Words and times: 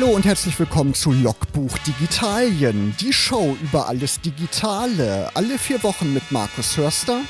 Hallo 0.00 0.14
und 0.14 0.24
herzlich 0.24 0.58
willkommen 0.58 0.94
zu 0.94 1.12
Logbuch 1.12 1.76
Digitalien, 1.86 2.96
die 3.00 3.12
Show 3.12 3.54
über 3.60 3.86
alles 3.86 4.18
Digitale. 4.22 5.28
Alle 5.34 5.58
vier 5.58 5.82
Wochen 5.82 6.14
mit 6.14 6.32
Markus 6.32 6.78
Hörster 6.78 7.20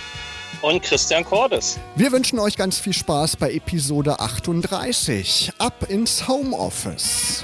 und 0.63 0.81
Christian 0.81 1.25
Cordes. 1.25 1.81
Wir 1.97 2.13
wünschen 2.13 2.39
euch 2.39 2.57
ganz 2.57 2.79
viel 2.79 2.93
Spaß 2.93 3.39
bei 3.39 3.51
Episode 3.55 4.21
38. 4.21 5.51
Ab 5.59 5.87
ins 5.89 6.29
Homeoffice. 6.29 7.43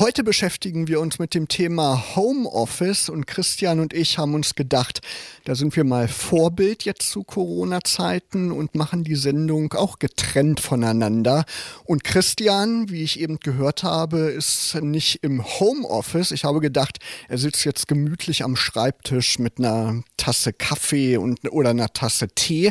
Heute 0.00 0.22
beschäftigen 0.22 0.86
wir 0.86 1.00
uns 1.00 1.18
mit 1.18 1.34
dem 1.34 1.48
Thema 1.48 2.14
Homeoffice 2.14 3.08
und 3.08 3.26
Christian 3.26 3.80
und 3.80 3.92
ich 3.92 4.16
haben 4.16 4.34
uns 4.34 4.54
gedacht, 4.54 5.00
da 5.42 5.56
sind 5.56 5.74
wir 5.74 5.82
mal 5.82 6.06
Vorbild 6.06 6.84
jetzt 6.84 7.10
zu 7.10 7.24
Corona-Zeiten 7.24 8.52
und 8.52 8.76
machen 8.76 9.02
die 9.02 9.16
Sendung 9.16 9.72
auch 9.72 9.98
getrennt 9.98 10.60
voneinander. 10.60 11.44
Und 11.82 12.04
Christian, 12.04 12.90
wie 12.90 13.02
ich 13.02 13.18
eben 13.18 13.40
gehört 13.40 13.82
habe, 13.82 14.18
ist 14.18 14.76
nicht 14.76 15.24
im 15.24 15.44
Homeoffice. 15.44 16.30
Ich 16.30 16.44
habe 16.44 16.60
gedacht, 16.60 16.98
er 17.28 17.38
sitzt 17.38 17.64
jetzt 17.64 17.88
gemütlich 17.88 18.44
am 18.44 18.54
Schreibtisch 18.54 19.40
mit 19.40 19.58
einer 19.58 20.04
Tasse 20.16 20.52
Kaffee 20.52 21.16
und, 21.16 21.50
oder 21.50 21.70
einer 21.70 21.92
Tasse 21.92 22.28
Tee 22.28 22.70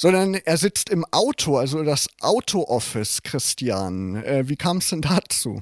sondern 0.00 0.34
er 0.34 0.56
sitzt 0.58 0.90
im 0.90 1.04
Auto, 1.10 1.56
also 1.56 1.82
das 1.82 2.08
Auto-Office, 2.20 3.24
Christian. 3.24 4.22
Äh, 4.22 4.48
wie 4.48 4.54
kam 4.54 4.76
es 4.76 4.90
denn 4.90 5.00
dazu? 5.00 5.60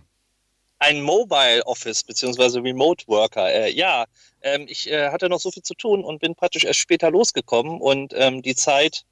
Ein 0.78 1.00
Mobile 1.00 1.64
Office 1.66 2.02
beziehungsweise 2.04 2.62
Remote 2.62 3.06
Worker. 3.08 3.50
Äh, 3.52 3.72
ja, 3.72 4.06
ähm, 4.42 4.66
ich 4.69 4.91
äh, 4.91 5.10
hatte 5.10 5.28
noch 5.28 5.41
so 5.41 5.50
viel 5.50 5.62
zu 5.62 5.74
tun 5.74 6.05
und 6.05 6.20
bin 6.20 6.34
praktisch 6.34 6.64
erst 6.64 6.80
später 6.80 7.10
losgekommen 7.10 7.80
und 7.80 8.12
ähm, 8.14 8.42
die 8.42 8.55
Zeit, 8.55 9.05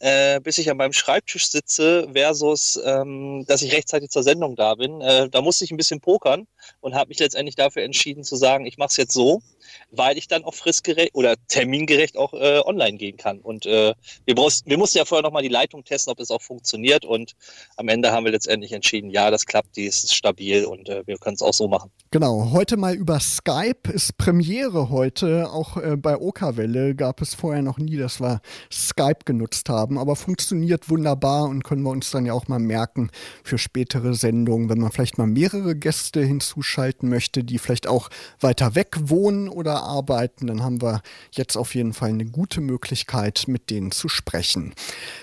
äh, 0.00 0.40
bis 0.40 0.58
ich 0.58 0.70
an 0.70 0.76
meinem 0.76 0.92
Schreibtisch 0.92 1.48
sitze, 1.48 2.08
versus, 2.12 2.80
ähm, 2.84 3.44
dass 3.46 3.62
ich 3.62 3.72
rechtzeitig 3.72 4.10
zur 4.10 4.22
Sendung 4.22 4.56
da 4.56 4.74
bin, 4.74 5.00
äh, 5.00 5.28
da 5.28 5.40
musste 5.40 5.64
ich 5.64 5.70
ein 5.70 5.76
bisschen 5.76 6.00
pokern 6.00 6.46
und 6.80 6.94
habe 6.94 7.08
mich 7.08 7.18
letztendlich 7.18 7.56
dafür 7.56 7.82
entschieden 7.82 8.24
zu 8.24 8.36
sagen, 8.36 8.66
ich 8.66 8.78
mache 8.78 8.90
es 8.90 8.96
jetzt 8.96 9.12
so 9.12 9.42
weil 9.90 10.18
ich 10.18 10.28
dann 10.28 10.44
auch 10.44 10.54
fristgerecht 10.54 11.14
oder 11.14 11.34
termingerecht 11.48 12.16
auch 12.16 12.32
äh, 12.34 12.60
online 12.64 12.98
gehen 12.98 13.16
kann. 13.16 13.40
Und 13.40 13.66
äh, 13.66 13.94
wir, 14.24 14.36
wir 14.36 14.78
mussten 14.78 14.98
ja 14.98 15.04
vorher 15.04 15.22
nochmal 15.22 15.42
die 15.42 15.48
Leitung 15.48 15.84
testen, 15.84 16.10
ob 16.10 16.20
es 16.20 16.30
auch 16.30 16.42
funktioniert. 16.42 17.04
Und 17.04 17.32
am 17.76 17.88
Ende 17.88 18.12
haben 18.12 18.24
wir 18.24 18.32
letztendlich 18.32 18.72
entschieden, 18.72 19.10
ja, 19.10 19.30
das 19.30 19.46
klappt, 19.46 19.76
die 19.76 19.84
ist 19.84 20.14
stabil 20.14 20.64
und 20.64 20.88
äh, 20.88 21.06
wir 21.06 21.16
können 21.18 21.34
es 21.34 21.42
auch 21.42 21.54
so 21.54 21.68
machen. 21.68 21.90
Genau, 22.10 22.50
heute 22.52 22.76
mal 22.76 22.94
über 22.94 23.20
Skype 23.20 23.90
ist 23.92 24.16
Premiere 24.18 24.90
heute. 24.90 25.50
Auch 25.50 25.76
äh, 25.76 25.96
bei 25.96 26.16
Okerwelle 26.16 26.94
gab 26.94 27.20
es 27.20 27.34
vorher 27.34 27.62
noch 27.62 27.78
nie, 27.78 27.96
dass 27.96 28.20
wir 28.20 28.40
Skype 28.72 29.24
genutzt 29.24 29.68
haben, 29.68 29.87
aber 29.96 30.16
funktioniert 30.16 30.90
wunderbar 30.90 31.44
und 31.44 31.64
können 31.64 31.82
wir 31.82 31.90
uns 31.90 32.10
dann 32.10 32.26
ja 32.26 32.32
auch 32.32 32.48
mal 32.48 32.58
merken 32.58 33.10
für 33.42 33.56
spätere 33.56 34.14
Sendungen, 34.14 34.68
wenn 34.68 34.80
man 34.80 34.90
vielleicht 34.90 35.16
mal 35.16 35.26
mehrere 35.26 35.76
Gäste 35.76 36.22
hinzuschalten 36.22 37.08
möchte, 37.08 37.44
die 37.44 37.58
vielleicht 37.58 37.86
auch 37.86 38.10
weiter 38.40 38.74
weg 38.74 38.96
wohnen 39.00 39.48
oder 39.48 39.82
arbeiten, 39.82 40.48
dann 40.48 40.62
haben 40.62 40.82
wir 40.82 41.00
jetzt 41.30 41.56
auf 41.56 41.74
jeden 41.74 41.94
Fall 41.94 42.10
eine 42.10 42.26
gute 42.26 42.60
Möglichkeit, 42.60 43.44
mit 43.46 43.70
denen 43.70 43.92
zu 43.92 44.08
sprechen. 44.08 44.74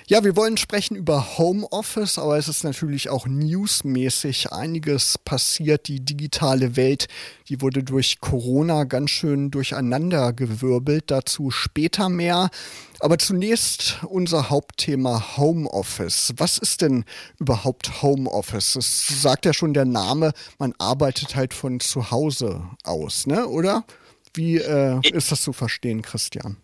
Ja, 0.07 0.23
wir 0.23 0.35
wollen 0.35 0.57
sprechen 0.57 0.95
über 0.95 1.37
Homeoffice, 1.37 2.17
aber 2.17 2.37
es 2.37 2.47
ist 2.47 2.63
natürlich 2.63 3.09
auch 3.09 3.27
newsmäßig 3.27 4.51
einiges 4.51 5.17
passiert. 5.17 5.87
Die 5.87 5.99
digitale 5.99 6.75
Welt, 6.75 7.07
die 7.49 7.61
wurde 7.61 7.83
durch 7.83 8.19
Corona 8.21 8.85
ganz 8.85 9.09
schön 9.09 9.51
durcheinandergewirbelt. 9.51 11.11
Dazu 11.11 11.51
später 11.51 12.09
mehr. 12.09 12.49
Aber 13.05 13.19
zunächst 13.19 13.99
unser 14.09 14.49
Hauptthema 14.49 15.37
Homeoffice. 15.37 16.33
Was 16.37 16.57
ist 16.57 16.81
denn 16.81 17.05
überhaupt 17.37 18.01
Homeoffice? 18.01 18.75
Es 18.75 19.21
sagt 19.21 19.45
ja 19.45 19.53
schon 19.53 19.75
der 19.75 19.85
Name, 19.85 20.33
man 20.57 20.73
arbeitet 20.79 21.35
halt 21.35 21.53
von 21.53 21.79
zu 21.79 22.09
Hause 22.09 22.63
aus, 22.83 23.27
ne? 23.27 23.45
Oder? 23.45 23.83
Wie 24.33 24.57
äh, 24.57 24.99
ist 25.13 25.31
das 25.31 25.43
zu 25.43 25.53
verstehen, 25.53 26.01
Christian? 26.01 26.57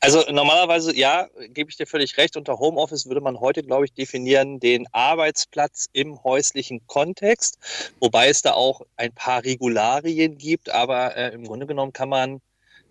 Also 0.00 0.24
normalerweise, 0.30 0.96
ja, 0.96 1.28
gebe 1.50 1.68
ich 1.68 1.76
dir 1.76 1.86
völlig 1.86 2.16
recht. 2.16 2.38
Unter 2.38 2.58
Homeoffice 2.58 3.04
würde 3.04 3.20
man 3.20 3.38
heute, 3.38 3.62
glaube 3.62 3.84
ich, 3.84 3.92
definieren 3.92 4.60
den 4.60 4.86
Arbeitsplatz 4.92 5.90
im 5.92 6.24
häuslichen 6.24 6.80
Kontext, 6.86 7.58
wobei 8.00 8.30
es 8.30 8.40
da 8.40 8.54
auch 8.54 8.80
ein 8.96 9.12
paar 9.12 9.44
Regularien 9.44 10.38
gibt, 10.38 10.70
aber 10.70 11.14
äh, 11.14 11.34
im 11.34 11.44
Grunde 11.44 11.66
genommen 11.66 11.92
kann 11.92 12.08
man 12.08 12.40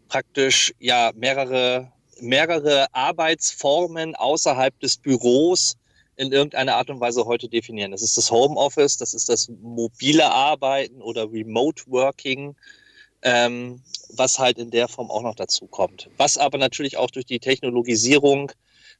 praktisch 0.10 0.74
ja 0.80 1.12
mehrere, 1.16 1.92
mehrere 2.22 2.88
Arbeitsformen 2.94 4.16
außerhalb 4.16 4.80
des 4.80 4.98
Büros 4.98 5.76
in 6.16 6.32
irgendeiner 6.32 6.76
Art 6.76 6.90
und 6.90 7.00
Weise 7.00 7.26
heute 7.26 7.48
definieren. 7.48 7.92
Das 7.92 8.02
ist 8.02 8.18
das 8.18 8.32
Homeoffice, 8.32 8.98
das 8.98 9.14
ist 9.14 9.30
das 9.30 9.50
mobile 9.62 10.32
Arbeiten 10.32 11.02
oder 11.02 11.32
Remote 11.32 11.84
Working 11.88 12.56
ähm, 13.22 13.82
was 14.10 14.40
halt 14.40 14.58
in 14.58 14.72
der 14.72 14.88
Form 14.88 15.12
auch 15.12 15.22
noch 15.22 15.36
dazu 15.36 15.68
kommt. 15.68 16.10
Was 16.18 16.38
aber 16.38 16.58
natürlich 16.58 16.98
auch 16.98 17.12
durch 17.12 17.26
die 17.26 17.40
Technologisierung 17.40 18.52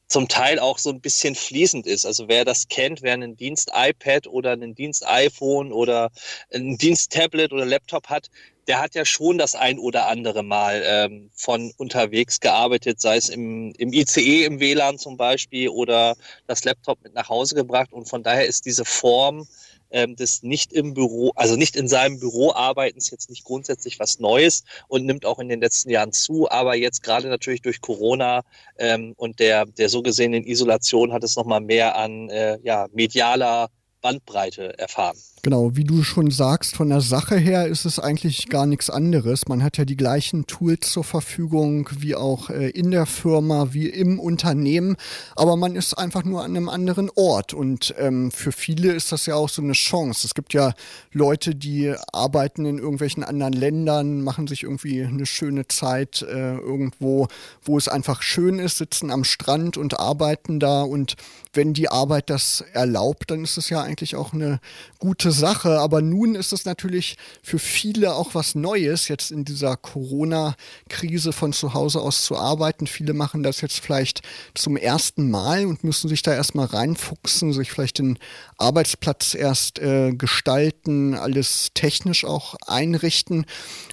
zum 0.06 0.28
Teil 0.28 0.58
auch 0.58 0.78
so 0.78 0.90
ein 0.90 1.00
bisschen 1.00 1.34
fließend 1.34 1.86
ist. 1.86 2.06
Also 2.06 2.28
wer 2.28 2.44
das 2.44 2.68
kennt, 2.68 3.02
wer 3.02 3.12
einen 3.12 3.36
Dienst 3.36 3.70
iPad 3.74 4.26
oder 4.26 4.52
einen 4.52 4.74
Dienst 4.74 5.06
iPhone 5.06 5.70
oder 5.70 6.10
einen 6.52 6.78
Dienst 6.78 7.12
Tablet 7.12 7.52
oder 7.52 7.66
Laptop 7.66 8.08
hat, 8.08 8.28
der 8.68 8.80
hat 8.80 8.94
ja 8.94 9.04
schon 9.04 9.38
das 9.38 9.54
ein 9.54 9.78
oder 9.78 10.08
andere 10.08 10.42
Mal 10.42 10.82
ähm, 10.86 11.30
von 11.34 11.72
unterwegs 11.78 12.38
gearbeitet, 12.38 13.00
sei 13.00 13.16
es 13.16 13.30
im, 13.30 13.72
im 13.78 13.92
ICE, 13.92 14.44
im 14.44 14.60
WLAN 14.60 14.98
zum 14.98 15.16
Beispiel 15.16 15.70
oder 15.70 16.14
das 16.46 16.64
Laptop 16.64 17.02
mit 17.02 17.14
nach 17.14 17.30
Hause 17.30 17.54
gebracht. 17.54 17.92
Und 17.92 18.08
von 18.08 18.22
daher 18.22 18.46
ist 18.46 18.66
diese 18.66 18.84
Form 18.84 19.48
ähm, 19.90 20.16
des 20.16 20.42
nicht 20.42 20.74
im 20.74 20.92
Büro, 20.92 21.32
also 21.34 21.56
nicht 21.56 21.76
in 21.76 21.88
seinem 21.88 22.20
Büro 22.20 22.52
arbeitens 22.52 23.10
jetzt 23.10 23.30
nicht 23.30 23.44
grundsätzlich 23.44 23.98
was 23.98 24.18
Neues 24.18 24.64
und 24.86 25.06
nimmt 25.06 25.24
auch 25.24 25.38
in 25.38 25.48
den 25.48 25.60
letzten 25.60 25.88
Jahren 25.88 26.12
zu. 26.12 26.50
Aber 26.50 26.74
jetzt 26.74 27.02
gerade 27.02 27.28
natürlich 27.28 27.62
durch 27.62 27.80
Corona 27.80 28.42
ähm, 28.78 29.14
und 29.16 29.40
der, 29.40 29.64
der 29.64 29.88
so 29.88 30.02
gesehenen 30.02 30.44
Isolation 30.44 31.12
hat 31.14 31.24
es 31.24 31.36
nochmal 31.36 31.62
mehr 31.62 31.96
an 31.96 32.28
äh, 32.28 32.58
ja, 32.62 32.86
medialer 32.92 33.70
Bandbreite 34.02 34.78
erfahren. 34.78 35.16
Genau, 35.48 35.74
wie 35.76 35.84
du 35.84 36.02
schon 36.02 36.30
sagst, 36.30 36.76
von 36.76 36.90
der 36.90 37.00
Sache 37.00 37.38
her 37.38 37.68
ist 37.68 37.86
es 37.86 37.98
eigentlich 37.98 38.50
gar 38.50 38.66
nichts 38.66 38.90
anderes. 38.90 39.48
Man 39.48 39.62
hat 39.62 39.78
ja 39.78 39.86
die 39.86 39.96
gleichen 39.96 40.46
Tools 40.46 40.90
zur 40.92 41.04
Verfügung 41.04 41.88
wie 41.98 42.14
auch 42.14 42.50
äh, 42.50 42.68
in 42.68 42.90
der 42.90 43.06
Firma, 43.06 43.68
wie 43.72 43.88
im 43.88 44.20
Unternehmen, 44.20 44.98
aber 45.36 45.56
man 45.56 45.74
ist 45.74 45.94
einfach 45.94 46.22
nur 46.24 46.44
an 46.44 46.54
einem 46.54 46.68
anderen 46.68 47.10
Ort. 47.14 47.54
Und 47.54 47.94
ähm, 47.96 48.30
für 48.30 48.52
viele 48.52 48.92
ist 48.92 49.10
das 49.10 49.24
ja 49.24 49.36
auch 49.36 49.48
so 49.48 49.62
eine 49.62 49.72
Chance. 49.72 50.26
Es 50.26 50.34
gibt 50.34 50.52
ja 50.52 50.74
Leute, 51.12 51.54
die 51.54 51.94
arbeiten 52.12 52.66
in 52.66 52.76
irgendwelchen 52.76 53.24
anderen 53.24 53.54
Ländern, 53.54 54.20
machen 54.20 54.48
sich 54.48 54.64
irgendwie 54.64 55.02
eine 55.02 55.24
schöne 55.24 55.66
Zeit 55.66 56.20
äh, 56.20 56.56
irgendwo, 56.58 57.26
wo 57.62 57.78
es 57.78 57.88
einfach 57.88 58.20
schön 58.20 58.58
ist, 58.58 58.76
sitzen 58.76 59.10
am 59.10 59.24
Strand 59.24 59.78
und 59.78 59.98
arbeiten 59.98 60.60
da. 60.60 60.82
Und 60.82 61.16
wenn 61.54 61.72
die 61.72 61.88
Arbeit 61.88 62.28
das 62.28 62.62
erlaubt, 62.74 63.30
dann 63.30 63.44
ist 63.44 63.56
es 63.56 63.70
ja 63.70 63.80
eigentlich 63.80 64.14
auch 64.14 64.34
eine 64.34 64.60
gute 64.98 65.28
gute 65.28 65.37
Sache, 65.38 65.78
aber 65.78 66.02
nun 66.02 66.34
ist 66.34 66.52
es 66.52 66.64
natürlich 66.64 67.16
für 67.42 67.58
viele 67.58 68.14
auch 68.14 68.34
was 68.34 68.54
Neues, 68.54 69.08
jetzt 69.08 69.30
in 69.30 69.44
dieser 69.44 69.76
Corona-Krise 69.76 71.32
von 71.32 71.52
zu 71.52 71.74
Hause 71.74 72.00
aus 72.00 72.24
zu 72.24 72.36
arbeiten. 72.36 72.86
Viele 72.86 73.14
machen 73.14 73.42
das 73.42 73.60
jetzt 73.60 73.80
vielleicht 73.80 74.20
zum 74.54 74.76
ersten 74.76 75.30
Mal 75.30 75.64
und 75.66 75.84
müssen 75.84 76.08
sich 76.08 76.22
da 76.22 76.34
erstmal 76.34 76.66
reinfuchsen, 76.66 77.52
sich 77.52 77.70
vielleicht 77.70 77.98
den 77.98 78.18
Arbeitsplatz 78.58 79.34
erst 79.34 79.78
äh, 79.78 80.12
gestalten, 80.12 81.14
alles 81.14 81.68
technisch 81.74 82.24
auch 82.24 82.56
einrichten. 82.66 83.46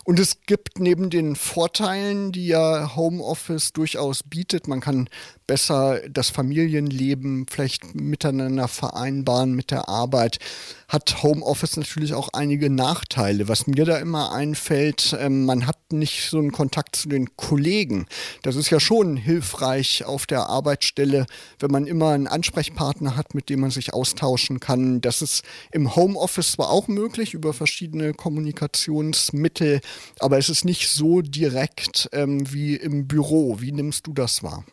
Und 0.03 0.19
es 0.19 0.42
gibt 0.45 0.80
neben 0.80 1.09
den 1.09 1.36
Vorteilen, 1.36 2.31
die 2.31 2.47
ja 2.47 2.95
Homeoffice 2.95 3.71
durchaus 3.74 4.24
bietet, 4.24 4.68
man 4.68 4.81
kann 4.81 5.09
besser 5.47 6.01
das 6.09 6.30
Familienleben 6.30 7.45
vielleicht 7.50 7.95
miteinander 7.95 8.68
vereinbaren 8.68 9.53
mit 9.53 9.71
der 9.71 9.89
Arbeit, 9.89 10.39
hat 10.88 11.24
Homeoffice 11.24 11.77
natürlich 11.77 12.13
auch 12.13 12.30
einige 12.33 12.69
Nachteile. 12.69 13.47
Was 13.47 13.68
mir 13.68 13.86
da 13.86 13.97
immer 13.97 14.31
einfällt, 14.31 15.15
ähm, 15.19 15.45
man 15.45 15.68
hat 15.68 15.77
nicht 15.92 16.30
so 16.30 16.38
einen 16.38 16.51
Kontakt 16.51 16.95
zu 16.95 17.09
den 17.09 17.36
Kollegen. 17.36 18.06
Das 18.44 18.56
ist 18.56 18.69
ja 18.69 18.80
schon 18.80 19.18
hilfreich 19.18 20.06
auf 20.06 20.25
der 20.25 20.47
Arbeitsstelle, 20.47 21.25
wenn 21.59 21.71
man 21.71 21.88
immer 21.88 22.12
einen 22.12 22.27
Ansprechpartner 22.27 23.15
hat, 23.15 23.33
mit 23.33 23.50
dem 23.50 23.62
man 23.62 23.71
sich 23.71 23.94
austauschen 23.94 24.59
kann. 24.59 25.01
Das 25.01 25.21
ist 25.21 25.44
im 25.71 25.95
Homeoffice 25.95 26.53
zwar 26.53 26.69
auch 26.69 26.88
möglich 26.88 27.33
über 27.33 27.53
verschiedene 27.53 28.13
Kommunikationsmittel, 28.13 29.81
aber 30.19 30.38
es 30.38 30.50
ist 30.50 30.65
nicht 30.65 30.89
so 30.89 31.21
direkt 31.21 32.09
ähm, 32.12 32.51
wie 32.51 32.75
im 32.75 33.07
Büro. 33.07 33.59
Wie 33.59 33.71
nimmst 33.71 34.07
du 34.07 34.13
das 34.13 34.44
wahr? 34.44 34.63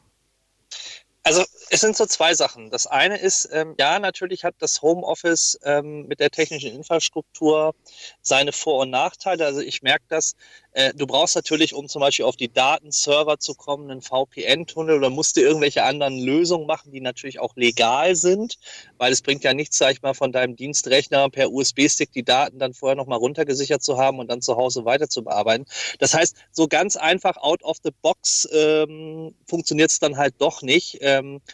Also 1.25 1.45
Es 1.75 1.81
sind 1.81 1.97
so 1.97 2.05
zwei 2.05 2.35
Sachen. 2.35 2.69
Das 2.69 2.87
eine 2.87 3.17
ist, 3.17 3.49
ähm, 3.51 3.75
ja, 3.79 3.99
natürlich 3.99 4.45
hat 4.45 4.57
das 4.59 4.83
Homeoffice 4.83 5.59
ähm, 5.65 6.07
mit 6.07 6.21
der 6.21 6.29
technischen 6.29 6.71
Infrastruktur 6.71 7.75
seine 8.21 8.53
Vor- 8.53 8.81
und 8.81 8.91
Nachteile. 8.91 9.47
Also 9.47 9.61
ich 9.61 9.81
merke 9.81 10.05
das, 10.09 10.35
äh, 10.73 10.93
du 10.95 11.07
brauchst 11.07 11.35
natürlich, 11.35 11.73
um 11.73 11.89
zum 11.89 12.01
Beispiel 12.01 12.27
auf 12.27 12.37
die 12.37 12.53
Datenserver 12.53 13.39
zu 13.39 13.55
kommen, 13.55 13.91
einen 13.91 14.03
VPN-Tunnel 14.03 14.99
oder 14.99 15.09
musst 15.09 15.39
du 15.39 15.41
irgendwelche 15.41 15.83
anderen 15.85 16.19
Lösungen 16.19 16.67
machen, 16.67 16.93
die 16.93 17.01
natürlich 17.01 17.41
auch 17.41 17.57
legal 17.57 18.17
sind, 18.17 18.59
weil 18.99 19.13
es 19.13 19.23
bringt 19.23 19.43
ja 19.43 19.55
nichts, 19.55 19.79
sag 19.79 19.93
ich 19.93 20.03
mal, 20.03 20.13
von 20.13 20.31
deinem 20.31 20.57
Dienstrechner 20.57 21.31
per 21.31 21.51
USB-Stick 21.51 22.13
die 22.13 22.23
Daten 22.23 22.59
dann 22.59 22.75
vorher 22.75 22.97
nochmal 22.97 23.19
runtergesichert 23.19 23.83
zu 23.83 23.97
haben 23.97 24.19
und 24.19 24.31
dann 24.31 24.43
zu 24.43 24.57
Hause 24.57 24.85
weiter 24.85 25.09
zu 25.09 25.25
bearbeiten. 25.25 25.65
Das 25.99 26.13
heißt, 26.13 26.37
so 26.51 26.69
ganz 26.69 26.97
einfach 26.97 27.39
out 27.39 27.63
of 27.63 27.79
the 27.83 27.93
box 28.03 28.47
ähm, 28.53 29.35
funktioniert 29.47 29.91
es 29.91 29.99
dann 30.01 30.19
halt 30.19 30.35
doch 30.39 30.61
nicht. 30.61 30.99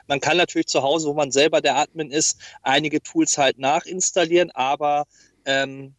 Man 0.09 0.21
kann 0.21 0.37
natürlich 0.37 0.67
zu 0.67 0.83
Hause, 0.83 1.09
wo 1.09 1.15
man 1.15 1.31
selber 1.31 1.61
der 1.61 1.77
Admin 1.77 2.11
ist, 2.11 2.39
einige 2.63 3.01
Tools 3.03 3.39
halt 3.39 3.59
nachinstallieren, 3.59 4.51
aber 4.51 5.07
ähm, 5.45 5.95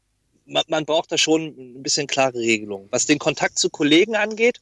man, 0.46 0.64
man 0.68 0.86
braucht 0.86 1.12
da 1.12 1.18
schon 1.18 1.48
ein 1.58 1.84
bisschen 1.84 2.08
klare 2.08 2.40
Regelungen. 2.40 2.88
Was 2.92 3.06
den 3.06 3.20
Kontakt 3.20 3.58
zu 3.58 3.70
Kollegen 3.70 4.16
angeht, 4.16 4.60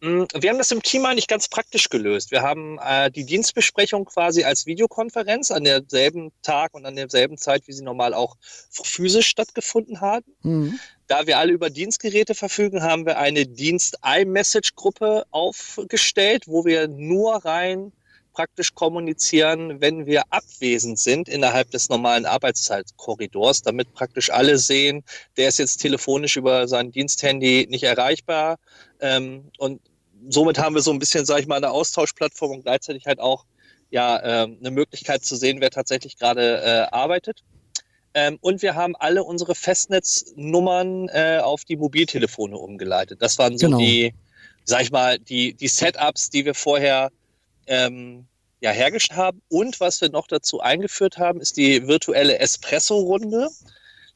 hm, 0.00 0.28
wir 0.32 0.50
haben 0.50 0.58
das 0.58 0.70
im 0.70 0.82
Team 0.82 1.04
eigentlich 1.06 1.26
ganz 1.26 1.48
praktisch 1.48 1.88
gelöst. 1.88 2.30
Wir 2.30 2.42
haben 2.42 2.78
äh, 2.78 3.10
die 3.10 3.24
Dienstbesprechung 3.24 4.04
quasi 4.04 4.44
als 4.44 4.64
Videokonferenz 4.66 5.50
an 5.50 5.64
derselben 5.64 6.30
Tag 6.42 6.74
und 6.74 6.86
an 6.86 6.94
derselben 6.94 7.36
Zeit, 7.36 7.66
wie 7.66 7.72
sie 7.72 7.82
normal 7.82 8.14
auch 8.14 8.36
physisch 8.70 9.26
stattgefunden 9.26 10.00
haben. 10.00 10.26
Mhm. 10.42 10.78
Da 11.08 11.26
wir 11.26 11.38
alle 11.38 11.52
über 11.52 11.70
Dienstgeräte 11.70 12.34
verfügen, 12.34 12.82
haben 12.82 13.06
wir 13.06 13.18
eine 13.18 13.46
Dienst-iMessage-Gruppe 13.46 15.24
aufgestellt, 15.30 16.44
wo 16.46 16.64
wir 16.64 16.86
nur 16.86 17.44
rein 17.44 17.92
praktisch 18.38 18.72
kommunizieren, 18.72 19.80
wenn 19.80 20.06
wir 20.06 20.22
abwesend 20.30 21.00
sind 21.00 21.28
innerhalb 21.28 21.72
des 21.72 21.88
normalen 21.88 22.24
Arbeitszeitkorridors, 22.24 23.62
damit 23.62 23.92
praktisch 23.94 24.30
alle 24.30 24.58
sehen, 24.58 25.02
der 25.36 25.48
ist 25.48 25.58
jetzt 25.58 25.78
telefonisch 25.78 26.36
über 26.36 26.68
sein 26.68 26.92
Diensthandy 26.92 27.66
nicht 27.68 27.82
erreichbar. 27.82 28.58
Ähm, 29.00 29.50
und 29.58 29.80
somit 30.28 30.56
haben 30.56 30.76
wir 30.76 30.82
so 30.82 30.92
ein 30.92 31.00
bisschen, 31.00 31.26
sage 31.26 31.40
ich 31.40 31.48
mal, 31.48 31.56
eine 31.56 31.72
Austauschplattform 31.72 32.52
und 32.52 32.62
gleichzeitig 32.62 33.06
halt 33.06 33.18
auch 33.18 33.44
ja, 33.90 34.18
äh, 34.18 34.42
eine 34.44 34.70
Möglichkeit 34.70 35.24
zu 35.24 35.34
sehen, 35.34 35.60
wer 35.60 35.70
tatsächlich 35.70 36.16
gerade 36.16 36.62
äh, 36.62 36.94
arbeitet. 36.94 37.42
Ähm, 38.14 38.38
und 38.40 38.62
wir 38.62 38.76
haben 38.76 38.94
alle 38.94 39.24
unsere 39.24 39.56
Festnetznummern 39.56 41.08
äh, 41.08 41.40
auf 41.42 41.64
die 41.64 41.76
Mobiltelefone 41.76 42.56
umgeleitet. 42.56 43.20
Das 43.20 43.36
waren 43.40 43.58
so 43.58 43.66
genau. 43.66 43.78
die, 43.78 44.14
sag 44.64 44.82
ich 44.82 44.92
mal, 44.92 45.18
die, 45.18 45.54
die 45.54 45.66
Setups, 45.66 46.30
die 46.30 46.44
wir 46.44 46.54
vorher 46.54 47.10
ähm, 47.68 48.26
ja, 48.60 48.70
hergestellt 48.70 49.18
haben. 49.18 49.42
Und 49.48 49.80
was 49.80 50.00
wir 50.00 50.10
noch 50.10 50.26
dazu 50.26 50.60
eingeführt 50.60 51.18
haben, 51.18 51.40
ist 51.40 51.56
die 51.56 51.86
virtuelle 51.86 52.38
Espresso-Runde. 52.38 53.48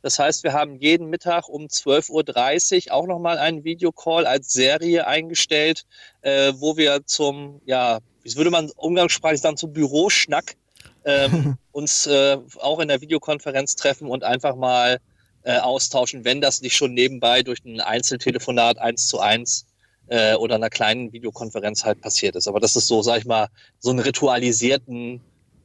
Das 0.02 0.18
heißt, 0.18 0.42
wir 0.42 0.52
haben 0.52 0.76
jeden 0.76 1.08
Mittag 1.10 1.48
um 1.48 1.66
12.30 1.66 2.88
Uhr 2.88 2.94
auch 2.94 3.06
nochmal 3.06 3.38
einen 3.38 3.62
Videocall 3.62 4.26
als 4.26 4.52
Serie 4.52 5.06
eingestellt, 5.06 5.84
äh, 6.22 6.52
wo 6.56 6.76
wir 6.76 7.06
zum, 7.06 7.60
ja, 7.66 8.00
wie 8.22 8.34
würde 8.34 8.50
man 8.50 8.70
umgangssprachlich 8.76 9.40
sagen, 9.40 9.56
zum 9.56 9.72
Büroschnack 9.72 10.56
ähm, 11.04 11.56
uns 11.72 12.06
äh, 12.08 12.36
auch 12.58 12.80
in 12.80 12.88
der 12.88 13.00
Videokonferenz 13.00 13.76
treffen 13.76 14.08
und 14.08 14.24
einfach 14.24 14.56
mal 14.56 14.98
äh, 15.44 15.58
austauschen, 15.58 16.24
wenn 16.24 16.40
das 16.40 16.62
nicht 16.62 16.76
schon 16.76 16.94
nebenbei 16.94 17.42
durch 17.42 17.64
ein 17.64 17.80
Einzeltelefonat 17.80 18.78
eins 18.78 19.06
zu 19.06 19.20
eins 19.20 19.66
äh, 20.12 20.34
oder 20.34 20.56
einer 20.56 20.68
kleinen 20.68 21.10
Videokonferenz 21.12 21.84
halt 21.84 22.02
passiert 22.02 22.36
ist. 22.36 22.46
Aber 22.46 22.60
das 22.60 22.76
ist 22.76 22.86
so, 22.86 23.00
sag 23.00 23.18
ich 23.18 23.24
mal, 23.24 23.48
so 23.78 23.90
einen 23.90 24.00
ritualisierten 24.00 25.22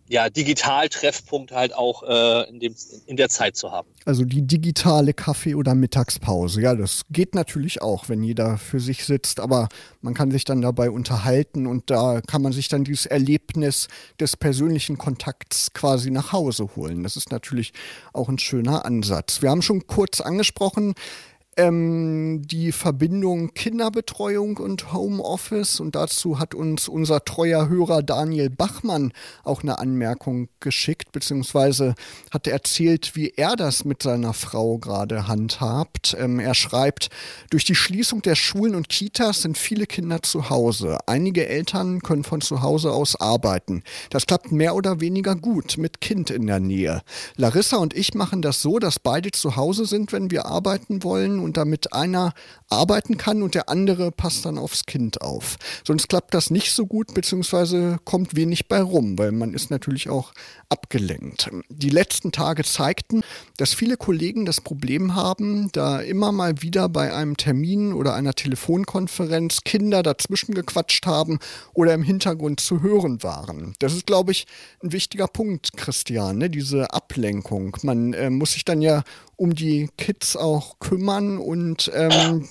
ja, 0.10 0.30
Digitaltreffpunkt 0.30 1.52
halt 1.52 1.76
auch 1.76 2.04
äh, 2.04 2.50
in, 2.50 2.62
dem, 2.62 2.76
in 3.08 3.18
der 3.18 3.28
Zeit 3.28 3.58
zu 3.58 3.74
haben. 3.74 3.90
Also 4.06 4.24
die 4.24 4.42
digitale 4.42 5.14
Kaffee- 5.14 5.56
oder 5.56 5.76
Mittagspause. 5.76 6.62
Ja, 6.62 6.76
das 6.76 7.02
geht 7.10 7.36
natürlich 7.36 7.82
auch, 7.82 8.08
wenn 8.08 8.24
jeder 8.24 8.58
für 8.58 8.80
sich 8.80 9.04
sitzt, 9.04 9.42
aber 9.42 9.68
man 10.00 10.14
kann 10.14 10.32
sich 10.32 10.46
dann 10.46 10.62
dabei 10.62 10.92
unterhalten 10.92 11.68
und 11.68 11.90
da 11.90 12.22
kann 12.22 12.42
man 12.42 12.54
sich 12.54 12.70
dann 12.70 12.86
dieses 12.86 13.06
Erlebnis 13.06 13.90
des 14.18 14.38
persönlichen 14.38 14.98
Kontakts 14.98 15.74
quasi 15.74 16.10
nach 16.10 16.32
Hause 16.32 16.70
holen. 16.78 17.04
Das 17.04 17.18
ist 17.18 17.30
natürlich 17.30 17.74
auch 18.14 18.30
ein 18.30 18.40
schöner 18.40 18.86
Ansatz. 18.86 19.42
Wir 19.42 19.50
haben 19.50 19.62
schon 19.62 19.88
kurz 19.88 20.22
angesprochen, 20.22 20.94
ähm, 21.58 22.44
die 22.46 22.72
Verbindung 22.72 23.54
Kinderbetreuung 23.54 24.58
und 24.58 24.94
Homeoffice. 24.94 25.80
Und 25.80 25.96
dazu 25.96 26.40
hat 26.40 26.56
uns 26.56 26.88
unser 26.88 27.26
treuer 27.26 27.68
Hörer 27.68 28.04
Daniel 28.04 28.50
Bachmann 28.50 29.12
auch 29.44 29.64
eine 29.64 29.80
Anmerkung 29.80 30.50
geschickt, 30.60 31.12
beziehungsweise 31.12 31.96
hat 32.32 32.48
erzählt, 32.48 33.16
wie 33.16 33.34
er 33.36 33.56
das 33.56 33.84
mit 33.84 34.04
seiner 34.04 34.34
Frau 34.34 34.78
gerade 34.78 35.28
handhabt. 35.28 36.16
Ähm, 36.20 36.40
er 36.40 36.54
schreibt, 36.54 37.10
durch 37.50 37.66
die 37.66 37.76
Schließung 37.76 38.22
der 38.22 38.36
Schulen 38.36 38.76
und 38.76 38.90
Kitas 38.90 39.42
sind 39.42 39.58
viele 39.58 39.88
Kinder 39.88 40.22
zu 40.22 40.50
Hause. 40.50 41.00
Einige 41.08 41.48
Eltern 41.48 42.02
können 42.02 42.24
von 42.24 42.42
zu 42.42 42.62
Hause 42.62 42.92
aus 42.92 43.20
arbeiten. 43.20 43.84
Das 44.12 44.28
klappt 44.28 44.52
mehr 44.52 44.76
oder 44.76 45.02
weniger 45.02 45.36
gut 45.36 45.78
mit 45.78 46.02
Kind 46.02 46.30
in 46.30 46.46
der 46.46 46.60
Nähe. 46.60 47.02
Larissa 47.36 47.78
und 47.78 47.96
ich 47.96 48.14
machen 48.14 48.42
das 48.42 48.62
so, 48.62 48.78
dass 48.78 49.00
beide 49.00 49.32
zu 49.32 49.56
Hause 49.56 49.86
sind, 49.86 50.14
wenn 50.14 50.30
wir 50.30 50.46
arbeiten 50.46 51.04
wollen 51.04 51.47
und 51.48 51.58
damit 51.58 51.94
einer 51.94 52.34
arbeiten 52.70 53.18
kann 53.18 53.42
und 53.42 53.56
der 53.56 53.70
andere 53.70 54.12
passt 54.12 54.46
dann 54.46 54.58
aufs 54.58 54.86
Kind 54.86 55.22
auf. 55.22 55.56
Sonst 55.86 56.10
klappt 56.10 56.34
das 56.34 56.52
nicht 56.52 56.74
so 56.74 56.86
gut, 56.86 57.14
beziehungsweise 57.14 57.98
kommt 58.04 58.36
wenig 58.36 58.68
bei 58.68 58.82
rum, 58.82 59.18
weil 59.18 59.32
man 59.32 59.54
ist 59.54 59.72
natürlich 59.72 60.10
auch 60.10 60.34
abgelenkt. 60.70 61.50
Die 61.70 61.90
letzten 61.90 62.32
Tage 62.34 62.64
zeigten, 62.64 63.22
dass 63.56 63.74
viele 63.74 63.96
Kollegen 63.96 64.46
das 64.46 64.60
Problem 64.60 65.16
haben, 65.16 65.72
da 65.72 66.00
immer 66.00 66.32
mal 66.32 66.62
wieder 66.62 66.90
bei 66.90 67.14
einem 67.14 67.38
Termin 67.38 67.94
oder 67.94 68.14
einer 68.14 68.34
Telefonkonferenz 68.34 69.62
Kinder 69.64 70.04
dazwischen 70.04 70.54
gequatscht 70.54 71.06
haben 71.06 71.40
oder 71.74 71.94
im 71.94 72.04
Hintergrund 72.04 72.60
zu 72.60 72.82
hören 72.82 73.24
waren. 73.24 73.74
Das 73.80 73.94
ist, 73.94 74.06
glaube 74.06 74.34
ich, 74.34 74.46
ein 74.84 74.92
wichtiger 74.92 75.28
Punkt, 75.28 75.78
Christian, 75.78 76.38
ne? 76.38 76.50
diese 76.50 76.92
Ablenkung. 76.92 77.78
Man 77.84 78.14
äh, 78.14 78.30
muss 78.30 78.54
sich 78.54 78.66
dann 78.66 78.82
ja 78.82 79.04
um 79.38 79.56
die 79.56 79.90
Kids 79.98 80.36
auch 80.36 80.80
kümmern 80.80 81.38
und 81.38 81.90
ähm, 81.94 82.50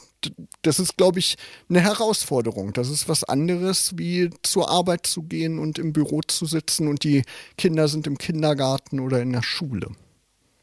das 0.62 0.78
ist, 0.78 0.96
glaube 0.96 1.18
ich, 1.18 1.36
eine 1.68 1.80
Herausforderung. 1.80 2.72
Das 2.72 2.88
ist 2.88 3.08
was 3.08 3.24
anderes, 3.24 3.96
wie 3.96 4.30
zur 4.42 4.70
Arbeit 4.70 5.06
zu 5.06 5.22
gehen 5.22 5.58
und 5.58 5.78
im 5.78 5.92
Büro 5.92 6.20
zu 6.22 6.46
sitzen 6.46 6.88
und 6.88 7.04
die 7.04 7.22
Kinder 7.58 7.88
sind 7.88 8.06
im 8.06 8.18
Kindergarten 8.18 9.00
oder 9.00 9.20
in 9.20 9.32
der 9.32 9.42
Schule. 9.42 9.88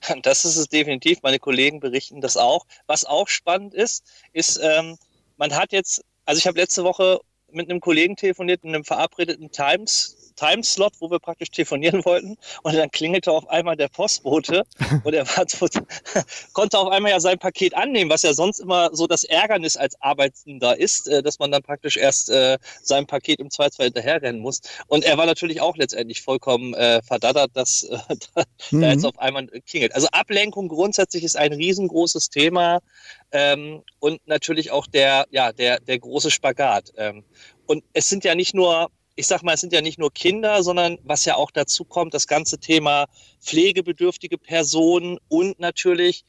Das 0.22 0.44
ist 0.44 0.58
es 0.58 0.68
definitiv. 0.68 1.20
Meine 1.24 1.40
Kollegen 1.40 1.80
berichten 1.80 2.20
das 2.20 2.36
auch. 2.36 2.66
Was 2.88 3.06
auch 3.06 3.30
spannend 3.30 3.74
ist, 3.74 4.04
ist, 4.34 4.60
ähm, 4.62 4.98
man 5.38 5.56
hat 5.56 5.72
jetzt, 5.72 6.04
also 6.26 6.40
ich 6.40 6.46
habe 6.46 6.60
letzte 6.60 6.84
Woche 6.84 7.22
mit 7.54 7.70
einem 7.70 7.80
Kollegen 7.80 8.16
telefoniert 8.16 8.64
in 8.64 8.74
einem 8.74 8.84
verabredeten 8.84 9.52
Times 9.52 10.18
Timeslot, 10.36 10.94
wo 11.00 11.10
wir 11.12 11.20
praktisch 11.20 11.52
telefonieren 11.52 12.04
wollten. 12.06 12.38
Und 12.64 12.76
dann 12.76 12.92
klingelte 12.92 13.32
auf 13.32 13.48
einmal 13.50 13.76
der 13.76 13.88
Postbote 13.88 14.64
und 15.04 15.14
er 15.14 15.28
war, 15.28 15.46
konnte 16.54 16.78
auf 16.78 16.90
einmal 16.90 17.12
ja 17.12 17.20
sein 17.20 17.40
Paket 17.40 17.76
annehmen, 17.76 18.10
was 18.10 18.24
ja 18.24 18.34
sonst 18.34 18.60
immer 18.60 18.90
so 18.94 19.08
das 19.08 19.24
Ärgernis 19.24 19.78
als 19.78 20.00
Arbeitender 20.02 20.78
ist, 20.78 21.08
äh, 21.08 21.24
dass 21.24 21.40
man 21.40 21.52
dann 21.52 21.64
praktisch 21.64 21.98
erst 21.98 22.30
äh, 22.30 22.58
sein 22.82 23.06
Paket 23.06 23.40
im 23.40 23.50
Zweifelsfall 23.50 23.88
hinterherrennen 23.88 24.42
muss. 24.42 24.62
Und 24.88 25.04
er 25.04 25.18
war 25.18 25.26
natürlich 25.26 25.62
auch 25.62 25.78
letztendlich 25.78 26.22
vollkommen 26.22 26.74
äh, 26.74 27.02
verdattert, 27.02 27.52
dass 27.54 27.84
äh, 27.84 27.98
da, 28.36 28.44
mhm. 28.72 28.82
da 28.82 28.92
jetzt 28.92 29.06
auf 29.06 29.18
einmal 29.20 29.48
klingelt. 29.66 29.96
Also 29.96 30.08
Ablenkung 30.12 30.68
grundsätzlich 30.68 31.24
ist 31.24 31.38
ein 31.38 31.54
riesengroßes 31.54 32.30
Thema. 32.30 32.80
Ähm, 33.34 33.84
und 34.00 34.26
natürlich 34.26 34.72
auch 34.72 34.88
der, 34.88 35.26
ja, 35.32 35.52
der, 35.52 35.80
der 35.80 36.00
große 36.00 36.32
Spagat. 36.32 36.94
Ähm, 36.96 37.24
und 37.66 37.84
es 37.94 38.08
sind 38.08 38.24
ja 38.24 38.36
nicht 38.36 38.54
nur 38.54 38.90
ich 39.16 39.28
sag 39.28 39.44
mal, 39.44 39.54
es 39.54 39.62
sind 39.62 39.74
ja 39.74 39.82
nicht 39.82 40.00
nur 40.00 40.12
Kinder, 40.12 40.64
sondern 40.64 40.98
was 41.04 41.26
ja 41.26 41.36
auch 41.36 41.52
dazu 41.52 41.86
kommt, 41.86 42.14
das 42.14 42.28
ganze 42.28 42.58
Thema 42.58 43.06
pflegebedürftige 43.42 44.38
Personen 44.38 45.20
und 45.28 45.60
natürlich, 45.60 46.24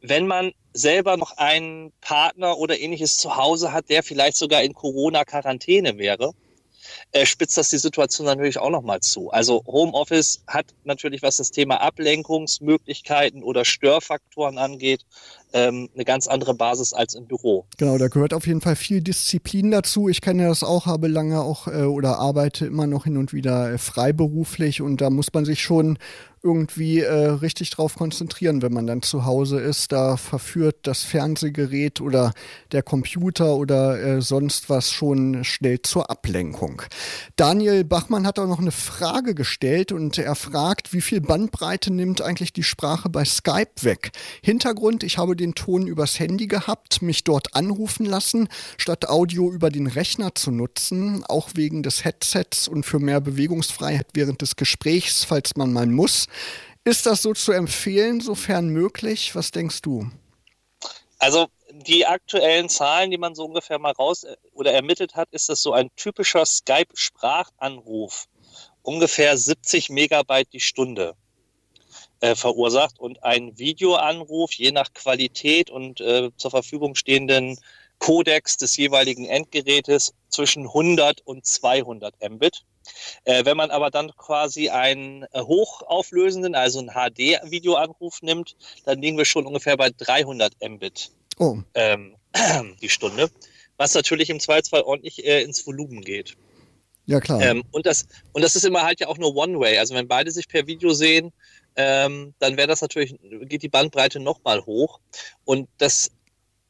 wenn 0.00 0.26
man 0.26 0.52
selber 0.72 1.16
noch 1.16 1.36
einen 1.36 1.92
Partner 2.00 2.56
oder 2.58 2.78
ähnliches 2.78 3.18
zu 3.18 3.36
Hause 3.36 3.72
hat, 3.72 3.90
der 3.90 4.02
vielleicht 4.02 4.36
sogar 4.36 4.62
in 4.62 4.72
Corona-Quarantäne 4.72 5.98
wäre, 5.98 6.32
äh, 7.12 7.26
spitzt 7.26 7.56
das 7.56 7.70
die 7.70 7.78
Situation 7.78 8.26
natürlich 8.26 8.58
auch 8.58 8.70
nochmal 8.70 9.00
zu. 9.00 9.30
Also 9.30 9.62
Homeoffice 9.66 10.42
hat 10.46 10.66
natürlich, 10.84 11.22
was 11.22 11.36
das 11.36 11.50
Thema 11.50 11.80
Ablenkungsmöglichkeiten 11.80 13.42
oder 13.42 13.64
Störfaktoren 13.64 14.58
angeht, 14.58 15.04
ähm, 15.52 15.88
eine 15.94 16.04
ganz 16.04 16.26
andere 16.26 16.54
Basis 16.54 16.92
als 16.92 17.14
im 17.14 17.26
Büro. 17.26 17.66
Genau, 17.78 17.98
da 17.98 18.08
gehört 18.08 18.34
auf 18.34 18.46
jeden 18.46 18.60
Fall 18.60 18.76
viel 18.76 19.00
Disziplin 19.00 19.70
dazu. 19.70 20.08
Ich 20.08 20.20
kenne 20.20 20.46
das 20.46 20.62
auch, 20.62 20.86
habe 20.86 21.08
lange 21.08 21.40
auch 21.40 21.66
äh, 21.68 21.82
oder 21.82 22.18
arbeite 22.18 22.66
immer 22.66 22.86
noch 22.86 23.04
hin 23.04 23.16
und 23.16 23.32
wieder 23.32 23.72
äh, 23.72 23.78
freiberuflich 23.78 24.82
und 24.82 25.00
da 25.00 25.10
muss 25.10 25.32
man 25.32 25.44
sich 25.44 25.62
schon 25.62 25.98
irgendwie 26.46 27.00
äh, 27.00 27.30
richtig 27.30 27.70
drauf 27.70 27.96
konzentrieren, 27.96 28.62
wenn 28.62 28.72
man 28.72 28.86
dann 28.86 29.02
zu 29.02 29.24
Hause 29.24 29.58
ist. 29.58 29.90
Da 29.90 30.16
verführt 30.16 30.76
das 30.84 31.02
Fernsehgerät 31.02 32.00
oder 32.00 32.32
der 32.70 32.84
Computer 32.84 33.56
oder 33.56 34.00
äh, 34.00 34.22
sonst 34.22 34.70
was 34.70 34.92
schon 34.92 35.42
schnell 35.42 35.82
zur 35.82 36.08
Ablenkung. 36.08 36.82
Daniel 37.34 37.82
Bachmann 37.82 38.26
hat 38.26 38.38
auch 38.38 38.46
noch 38.46 38.60
eine 38.60 38.70
Frage 38.70 39.34
gestellt 39.34 39.90
und 39.90 40.18
er 40.18 40.36
fragt, 40.36 40.92
wie 40.92 41.00
viel 41.00 41.20
Bandbreite 41.20 41.92
nimmt 41.92 42.22
eigentlich 42.22 42.52
die 42.52 42.62
Sprache 42.62 43.08
bei 43.08 43.24
Skype 43.24 43.82
weg? 43.82 44.12
Hintergrund, 44.40 45.02
ich 45.02 45.18
habe 45.18 45.34
den 45.34 45.56
Ton 45.56 45.88
übers 45.88 46.20
Handy 46.20 46.46
gehabt, 46.46 47.02
mich 47.02 47.24
dort 47.24 47.56
anrufen 47.56 48.06
lassen, 48.06 48.48
statt 48.78 49.08
Audio 49.08 49.50
über 49.50 49.70
den 49.70 49.88
Rechner 49.88 50.34
zu 50.36 50.52
nutzen, 50.52 51.24
auch 51.24 51.50
wegen 51.54 51.82
des 51.82 52.04
Headsets 52.04 52.68
und 52.68 52.86
für 52.86 53.00
mehr 53.00 53.20
Bewegungsfreiheit 53.20 54.06
während 54.14 54.42
des 54.42 54.54
Gesprächs, 54.54 55.24
falls 55.24 55.56
man 55.56 55.72
mal 55.72 55.86
muss. 55.86 56.28
Ist 56.84 57.06
das 57.06 57.22
so 57.22 57.32
zu 57.34 57.52
empfehlen, 57.52 58.20
sofern 58.20 58.68
möglich? 58.68 59.34
Was 59.34 59.50
denkst 59.50 59.82
du? 59.82 60.10
Also 61.18 61.48
die 61.72 62.06
aktuellen 62.06 62.68
Zahlen, 62.68 63.10
die 63.10 63.18
man 63.18 63.34
so 63.34 63.44
ungefähr 63.44 63.78
mal 63.78 63.92
raus 63.92 64.24
äh, 64.24 64.36
oder 64.52 64.72
ermittelt 64.72 65.14
hat, 65.14 65.28
ist 65.32 65.48
das 65.48 65.62
so 65.62 65.72
ein 65.72 65.90
typischer 65.96 66.46
Skype-Sprachanruf. 66.46 68.26
Ungefähr 68.82 69.36
70 69.36 69.90
Megabyte 69.90 70.52
die 70.52 70.60
Stunde 70.60 71.14
äh, 72.20 72.34
verursacht 72.34 72.98
und 72.98 73.22
ein 73.24 73.58
Videoanruf 73.58 74.52
je 74.52 74.72
nach 74.72 74.92
Qualität 74.92 75.70
und 75.70 76.00
äh, 76.00 76.30
zur 76.36 76.50
Verfügung 76.50 76.94
stehenden 76.94 77.58
Codex 77.98 78.56
des 78.56 78.76
jeweiligen 78.76 79.26
Endgerätes 79.26 80.14
zwischen 80.28 80.66
100 80.66 81.22
und 81.26 81.44
200 81.44 82.14
Mbit. 82.30 82.64
Äh, 83.24 83.44
wenn 83.44 83.56
man 83.56 83.70
aber 83.70 83.90
dann 83.90 84.14
quasi 84.16 84.68
einen 84.68 85.24
äh, 85.32 85.40
hochauflösenden, 85.40 86.54
also 86.54 86.78
einen 86.78 86.90
HD-Videoanruf 86.90 88.22
nimmt, 88.22 88.56
dann 88.84 89.00
liegen 89.00 89.16
wir 89.16 89.24
schon 89.24 89.46
ungefähr 89.46 89.76
bei 89.76 89.90
300 89.90 90.54
Mbit 90.68 91.10
oh. 91.38 91.58
ähm, 91.74 92.16
die 92.82 92.88
Stunde, 92.88 93.30
was 93.76 93.94
natürlich 93.94 94.30
im 94.30 94.40
Zweifelsfall 94.40 94.82
ordentlich 94.82 95.24
äh, 95.24 95.42
ins 95.42 95.66
Volumen 95.66 96.02
geht. 96.02 96.36
Ja, 97.06 97.20
klar. 97.20 97.40
Ähm, 97.40 97.62
und, 97.70 97.86
das, 97.86 98.06
und 98.32 98.42
das 98.42 98.56
ist 98.56 98.64
immer 98.64 98.82
halt 98.82 99.00
ja 99.00 99.06
auch 99.06 99.18
nur 99.18 99.34
One-Way. 99.36 99.78
Also 99.78 99.94
wenn 99.94 100.08
beide 100.08 100.32
sich 100.32 100.48
per 100.48 100.66
Video 100.66 100.92
sehen, 100.92 101.32
ähm, 101.76 102.34
dann 102.40 102.56
wäre 102.56 102.66
das 102.66 102.80
natürlich, 102.80 103.14
geht 103.42 103.62
die 103.62 103.68
Bandbreite 103.68 104.18
nochmal 104.18 104.64
hoch. 104.66 104.98
Und 105.44 105.68
das 105.78 106.10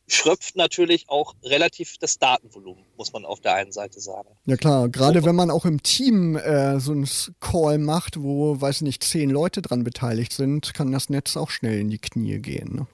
schröpft 0.08 0.56
natürlich 0.56 1.08
auch 1.08 1.34
relativ 1.42 1.98
das 1.98 2.18
Datenvolumen, 2.18 2.84
muss 2.96 3.12
man 3.12 3.24
auf 3.24 3.40
der 3.40 3.54
einen 3.54 3.72
Seite 3.72 4.00
sagen. 4.00 4.28
Ja 4.44 4.56
klar, 4.56 4.88
gerade 4.88 5.24
wenn 5.24 5.34
man 5.34 5.50
auch 5.50 5.64
im 5.64 5.82
Team 5.82 6.36
äh, 6.36 6.78
so 6.78 6.92
einen 6.92 7.08
Call 7.40 7.78
macht, 7.78 8.22
wo, 8.22 8.60
weiß 8.60 8.82
nicht, 8.82 9.02
zehn 9.02 9.30
Leute 9.30 9.62
dran 9.62 9.84
beteiligt 9.84 10.32
sind, 10.32 10.74
kann 10.74 10.92
das 10.92 11.08
Netz 11.08 11.36
auch 11.36 11.50
schnell 11.50 11.80
in 11.80 11.90
die 11.90 11.98
Knie 11.98 12.38
gehen. 12.38 12.74
Ne? 12.74 12.86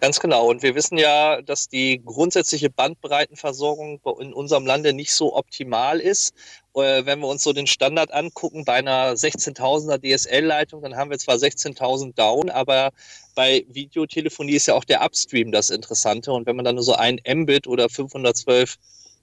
Ganz 0.00 0.18
genau. 0.18 0.48
Und 0.48 0.62
wir 0.62 0.74
wissen 0.74 0.96
ja, 0.96 1.42
dass 1.42 1.68
die 1.68 2.02
grundsätzliche 2.02 2.70
Bandbreitenversorgung 2.70 4.00
in 4.18 4.32
unserem 4.32 4.64
Lande 4.64 4.94
nicht 4.94 5.12
so 5.12 5.36
optimal 5.36 6.00
ist. 6.00 6.34
Äh, 6.74 7.04
wenn 7.04 7.20
wir 7.20 7.26
uns 7.28 7.42
so 7.42 7.52
den 7.52 7.66
Standard 7.66 8.12
angucken, 8.12 8.64
bei 8.64 8.74
einer 8.74 9.14
16.000er 9.14 9.98
DSL-Leitung, 9.98 10.82
dann 10.82 10.96
haben 10.96 11.10
wir 11.10 11.18
zwar 11.18 11.36
16.000 11.36 12.14
down, 12.14 12.50
aber 12.50 12.90
bei 13.34 13.64
Videotelefonie 13.68 14.52
ist 14.52 14.66
ja 14.66 14.74
auch 14.74 14.84
der 14.84 15.04
Upstream 15.04 15.52
das 15.52 15.70
Interessante. 15.70 16.32
Und 16.32 16.46
wenn 16.46 16.56
man 16.56 16.64
dann 16.64 16.76
nur 16.76 16.84
so 16.84 16.94
ein 16.94 17.20
Mbit 17.26 17.66
oder 17.66 17.88
512 17.88 18.76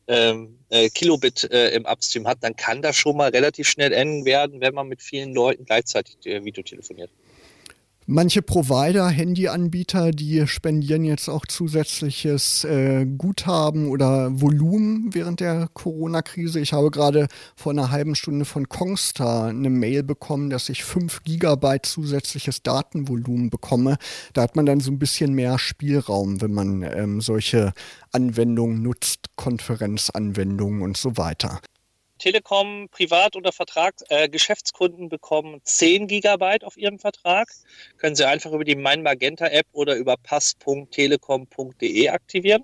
ähm, 0.07 0.57
äh, 0.69 0.89
Kilobit 0.89 1.49
äh, 1.51 1.69
im 1.69 1.85
Upstream 1.85 2.27
hat, 2.27 2.39
dann 2.41 2.55
kann 2.55 2.81
das 2.81 2.95
schon 2.95 3.17
mal 3.17 3.29
relativ 3.29 3.67
schnell 3.67 3.91
enden 3.93 4.25
werden, 4.25 4.61
wenn 4.61 4.73
man 4.73 4.87
mit 4.87 5.01
vielen 5.01 5.33
Leuten 5.33 5.65
gleichzeitig 5.65 6.17
äh, 6.25 6.43
Videotelefoniert. 6.43 7.11
Manche 8.09 8.41
Provider, 8.41 9.09
Handyanbieter, 9.09 10.11
die 10.11 10.47
spendieren 10.47 11.03
jetzt 11.03 11.27
auch 11.27 11.45
zusätzliches 11.45 12.63
äh, 12.63 13.05
Guthaben 13.05 13.89
oder 13.89 14.29
Volumen 14.39 15.13
während 15.13 15.41
der 15.41 15.67
Corona-Krise. 15.73 16.61
Ich 16.61 16.71
habe 16.71 16.89
gerade 16.89 17.27
vor 17.57 17.73
einer 17.73 17.91
halben 17.91 18.15
Stunde 18.15 18.45
von 18.45 18.69
Kongstar 18.69 19.49
eine 19.49 19.69
Mail 19.69 20.03
bekommen, 20.03 20.49
dass 20.49 20.69
ich 20.69 20.85
5 20.85 21.23
Gigabyte 21.25 21.85
zusätzliches 21.85 22.63
Datenvolumen 22.63 23.49
bekomme. 23.49 23.97
Da 24.31 24.43
hat 24.43 24.55
man 24.55 24.65
dann 24.65 24.79
so 24.79 24.89
ein 24.89 24.99
bisschen 24.99 25.33
mehr 25.33 25.59
Spielraum, 25.59 26.39
wenn 26.39 26.53
man 26.53 26.83
ähm, 26.83 27.19
solche 27.19 27.73
Anwendungen 28.13 28.81
nutzt, 28.83 29.25
Konferenzanwendungen 29.35 30.81
und 30.81 30.95
so 30.95 31.17
weiter. 31.17 31.59
Telekom 32.17 32.89
Privat- 32.89 33.35
oder 33.35 33.51
Vertrag, 33.51 33.95
äh, 34.09 34.29
Geschäftskunden 34.29 35.09
bekommen 35.09 35.61
10 35.63 36.07
Gigabyte 36.07 36.63
auf 36.63 36.77
ihrem 36.77 36.99
Vertrag. 36.99 37.49
Können 37.97 38.15
Sie 38.15 38.27
einfach 38.27 38.51
über 38.51 38.63
die 38.63 38.75
Mein 38.75 39.03
Magenta 39.03 39.47
App 39.47 39.67
oder 39.71 39.95
über 39.95 40.15
pass.telekom.de 40.17 42.09
aktivieren. 42.09 42.63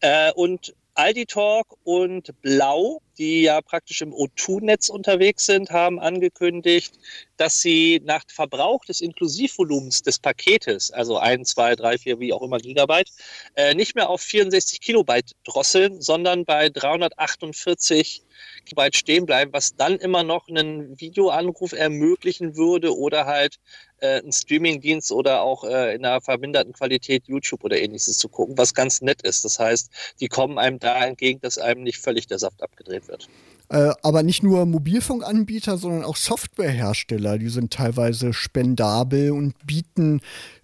Äh, 0.00 0.32
und 0.32 0.74
Aldi 0.94 1.26
Talk 1.26 1.76
und 1.84 2.40
Blau, 2.42 3.00
die 3.18 3.42
ja 3.42 3.60
praktisch 3.60 4.00
im 4.00 4.12
O2-Netz 4.12 4.88
unterwegs 4.88 5.46
sind, 5.46 5.70
haben 5.70 5.98
angekündigt, 6.00 6.98
dass 7.36 7.60
sie 7.60 8.00
nach 8.04 8.22
Verbrauch 8.28 8.84
des 8.84 9.00
Inklusivvolumens 9.00 10.02
des 10.02 10.18
Paketes, 10.18 10.90
also 10.90 11.18
1, 11.18 11.50
2, 11.50 11.76
3, 11.76 11.98
4, 11.98 12.20
wie 12.20 12.32
auch 12.32 12.42
immer 12.42 12.58
Gigabyte, 12.58 13.10
äh, 13.54 13.74
nicht 13.74 13.94
mehr 13.94 14.08
auf 14.08 14.20
64 14.20 14.80
Kilobyte 14.80 15.32
drosseln, 15.44 16.00
sondern 16.00 16.44
bei 16.44 16.68
348 16.68 18.22
Gigabyte 18.64 18.96
stehen 18.96 19.26
bleiben, 19.26 19.52
was 19.52 19.76
dann 19.76 19.96
immer 19.98 20.22
noch 20.22 20.48
einen 20.48 21.00
Videoanruf 21.00 21.72
ermöglichen 21.72 22.56
würde 22.56 22.96
oder 22.96 23.26
halt 23.26 23.58
äh, 24.00 24.18
einen 24.18 24.32
Streamingdienst 24.32 25.12
oder 25.12 25.42
auch 25.42 25.64
äh, 25.64 25.94
in 25.94 26.04
einer 26.04 26.20
verminderten 26.20 26.72
Qualität 26.72 27.24
YouTube 27.26 27.64
oder 27.64 27.78
ähnliches 27.78 28.18
zu 28.18 28.28
gucken, 28.28 28.56
was 28.58 28.74
ganz 28.74 29.00
nett 29.00 29.22
ist. 29.22 29.44
Das 29.44 29.58
heißt, 29.58 29.90
die 30.20 30.28
kommen 30.28 30.58
einem 30.58 30.78
da 30.78 31.04
entgegen, 31.04 31.40
dass 31.40 31.58
einem 31.58 31.82
nicht 31.82 31.98
völlig 31.98 32.26
der 32.26 32.38
Saft 32.38 32.62
abgedreht 32.62 33.07
wird. 33.08 33.28
Äh, 33.70 33.90
aber 34.02 34.22
nicht 34.22 34.42
nur 34.42 34.64
Mobilfunkanbieter, 34.64 35.76
sondern 35.76 36.04
auch 36.04 36.16
Softwarehersteller, 36.16 37.38
die 37.38 37.50
sind 37.50 37.72
teilweise 37.72 38.32
spendabel 38.32 39.32
und 39.32 39.54
bieten 39.66 40.20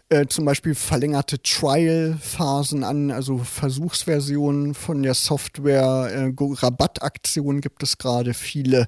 äh, 0.09 0.27
zum 0.27 0.45
Beispiel 0.45 0.75
verlängerte 0.75 1.43
Trial-Phasen 1.43 2.85
an, 2.85 3.11
also 3.11 3.39
Versuchsversionen 3.39 4.75
von 4.75 5.03
der 5.03 5.15
Software, 5.15 6.11
äh, 6.13 6.33
Rabattaktionen 6.39 7.61
gibt 7.61 7.83
es 7.83 7.99
gerade 7.99 8.33
viele. 8.33 8.87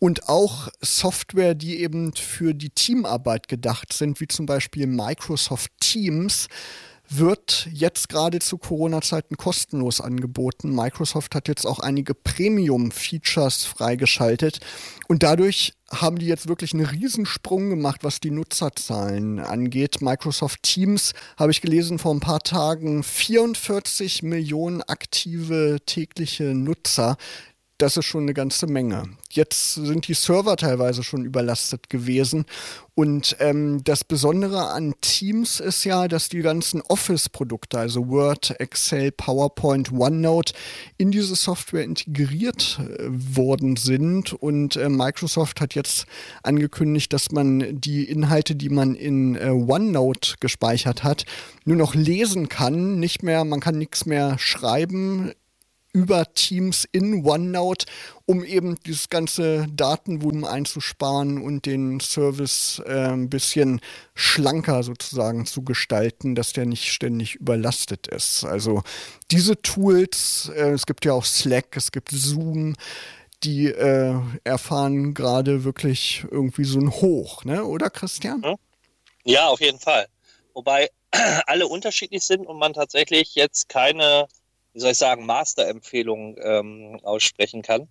Und 0.00 0.28
auch 0.28 0.68
Software, 0.80 1.54
die 1.54 1.80
eben 1.80 2.12
für 2.14 2.54
die 2.54 2.70
Teamarbeit 2.70 3.48
gedacht 3.48 3.92
sind, 3.92 4.20
wie 4.20 4.28
zum 4.28 4.46
Beispiel 4.46 4.86
Microsoft 4.86 5.72
Teams 5.80 6.46
wird 7.08 7.68
jetzt 7.72 8.08
gerade 8.08 8.38
zu 8.38 8.58
Corona-Zeiten 8.58 9.36
kostenlos 9.36 10.00
angeboten. 10.00 10.74
Microsoft 10.74 11.34
hat 11.34 11.48
jetzt 11.48 11.66
auch 11.66 11.78
einige 11.78 12.14
Premium-Features 12.14 13.64
freigeschaltet 13.64 14.60
und 15.08 15.22
dadurch 15.22 15.74
haben 15.90 16.18
die 16.18 16.26
jetzt 16.26 16.48
wirklich 16.48 16.74
einen 16.74 16.84
Riesensprung 16.84 17.70
gemacht, 17.70 18.04
was 18.04 18.20
die 18.20 18.30
Nutzerzahlen 18.30 19.38
angeht. 19.40 20.02
Microsoft 20.02 20.62
Teams 20.62 21.14
habe 21.38 21.50
ich 21.50 21.62
gelesen 21.62 21.98
vor 21.98 22.14
ein 22.14 22.20
paar 22.20 22.40
Tagen 22.40 23.02
44 23.02 24.22
Millionen 24.22 24.82
aktive 24.82 25.78
tägliche 25.86 26.54
Nutzer 26.54 27.16
das 27.78 27.96
ist 27.96 28.06
schon 28.06 28.22
eine 28.22 28.34
ganze 28.34 28.66
Menge. 28.66 29.04
Jetzt 29.30 29.74
sind 29.74 30.08
die 30.08 30.14
Server 30.14 30.56
teilweise 30.56 31.04
schon 31.04 31.24
überlastet 31.24 31.88
gewesen. 31.88 32.44
Und 32.96 33.36
ähm, 33.38 33.84
das 33.84 34.02
Besondere 34.02 34.70
an 34.70 34.94
Teams 35.00 35.60
ist 35.60 35.84
ja, 35.84 36.08
dass 36.08 36.28
die 36.28 36.40
ganzen 36.40 36.82
Office-Produkte, 36.82 37.78
also 37.78 38.08
Word, 38.08 38.58
Excel, 38.58 39.12
PowerPoint, 39.12 39.92
OneNote, 39.92 40.52
in 40.96 41.12
diese 41.12 41.36
Software 41.36 41.84
integriert 41.84 42.80
äh, 42.80 43.04
worden 43.08 43.76
sind. 43.76 44.32
Und 44.32 44.74
äh, 44.74 44.88
Microsoft 44.88 45.60
hat 45.60 45.76
jetzt 45.76 46.06
angekündigt, 46.42 47.12
dass 47.12 47.30
man 47.30 47.80
die 47.80 48.02
Inhalte, 48.02 48.56
die 48.56 48.70
man 48.70 48.96
in 48.96 49.36
äh, 49.36 49.50
OneNote 49.50 50.34
gespeichert 50.40 51.04
hat, 51.04 51.24
nur 51.64 51.76
noch 51.76 51.94
lesen 51.94 52.48
kann. 52.48 52.98
Nicht 52.98 53.22
mehr, 53.22 53.44
man 53.44 53.60
kann 53.60 53.78
nichts 53.78 54.04
mehr 54.04 54.36
schreiben 54.40 55.30
über 55.98 56.32
Teams 56.32 56.86
in 56.92 57.26
OneNote, 57.26 57.86
um 58.24 58.44
eben 58.44 58.76
dieses 58.86 59.08
ganze 59.08 59.66
Datenvolumen 59.68 60.44
einzusparen 60.44 61.42
und 61.42 61.66
den 61.66 61.98
Service 61.98 62.80
äh, 62.86 63.08
ein 63.08 63.28
bisschen 63.28 63.80
schlanker 64.14 64.84
sozusagen 64.84 65.44
zu 65.44 65.62
gestalten, 65.62 66.36
dass 66.36 66.52
der 66.52 66.66
nicht 66.66 66.92
ständig 66.92 67.34
überlastet 67.34 68.06
ist. 68.06 68.44
Also 68.44 68.82
diese 69.32 69.60
Tools, 69.60 70.52
äh, 70.54 70.70
es 70.70 70.86
gibt 70.86 71.04
ja 71.04 71.14
auch 71.14 71.24
Slack, 71.24 71.76
es 71.76 71.90
gibt 71.90 72.12
Zoom, 72.12 72.76
die 73.42 73.66
äh, 73.66 74.14
erfahren 74.44 75.14
gerade 75.14 75.64
wirklich 75.64 76.24
irgendwie 76.30 76.64
so 76.64 76.78
ein 76.78 76.92
Hoch, 76.92 77.44
ne? 77.44 77.64
oder 77.64 77.90
Christian? 77.90 78.56
Ja, 79.24 79.48
auf 79.48 79.60
jeden 79.60 79.80
Fall. 79.80 80.06
wobei 80.54 80.90
alle 81.46 81.66
unterschiedlich 81.66 82.22
sind 82.22 82.46
und 82.46 82.58
man 82.58 82.72
tatsächlich 82.72 83.34
jetzt 83.34 83.68
keine, 83.68 84.28
wie 84.78 84.80
soll 84.80 84.92
ich 84.92 84.98
sagen, 84.98 85.26
Master-Empfehlung 85.26 86.36
ähm, 86.40 87.00
aussprechen 87.02 87.62
kann. 87.62 87.88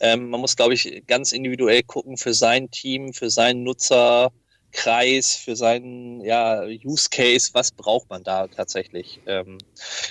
Ähm, 0.00 0.28
man 0.28 0.40
muss, 0.40 0.56
glaube 0.56 0.74
ich, 0.74 1.04
ganz 1.06 1.32
individuell 1.32 1.82
gucken 1.82 2.18
für 2.18 2.34
sein 2.34 2.70
Team, 2.70 3.14
für 3.14 3.30
seinen 3.30 3.64
Nutzer, 3.64 4.30
Kreis, 4.72 5.34
für 5.34 5.56
seinen 5.56 6.20
ja, 6.20 6.62
Use 6.84 7.08
Case, 7.10 7.50
was 7.54 7.70
braucht 7.70 8.10
man 8.10 8.22
da 8.22 8.46
tatsächlich. 8.46 9.20
Ähm, 9.26 9.56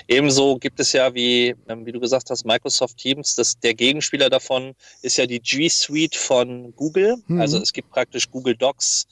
ebenso 0.07 0.57
gibt 0.57 0.79
es 0.79 0.93
ja, 0.93 1.13
wie, 1.13 1.55
ähm, 1.69 1.85
wie 1.85 1.91
du 1.91 1.99
gesagt 1.99 2.31
hast, 2.31 2.45
Microsoft 2.45 2.97
Teams, 2.97 3.35
das, 3.35 3.59
der 3.59 3.75
Gegenspieler 3.75 4.29
davon 4.29 4.73
ist 5.03 5.17
ja 5.17 5.27
die 5.27 5.39
G 5.39 5.69
Suite 5.69 6.15
von 6.15 6.75
Google. 6.75 7.17
Mhm. 7.27 7.39
Also 7.39 7.59
es 7.59 7.71
gibt 7.71 7.91
praktisch 7.91 8.31
Google 8.31 8.55
Docs, 8.55 9.05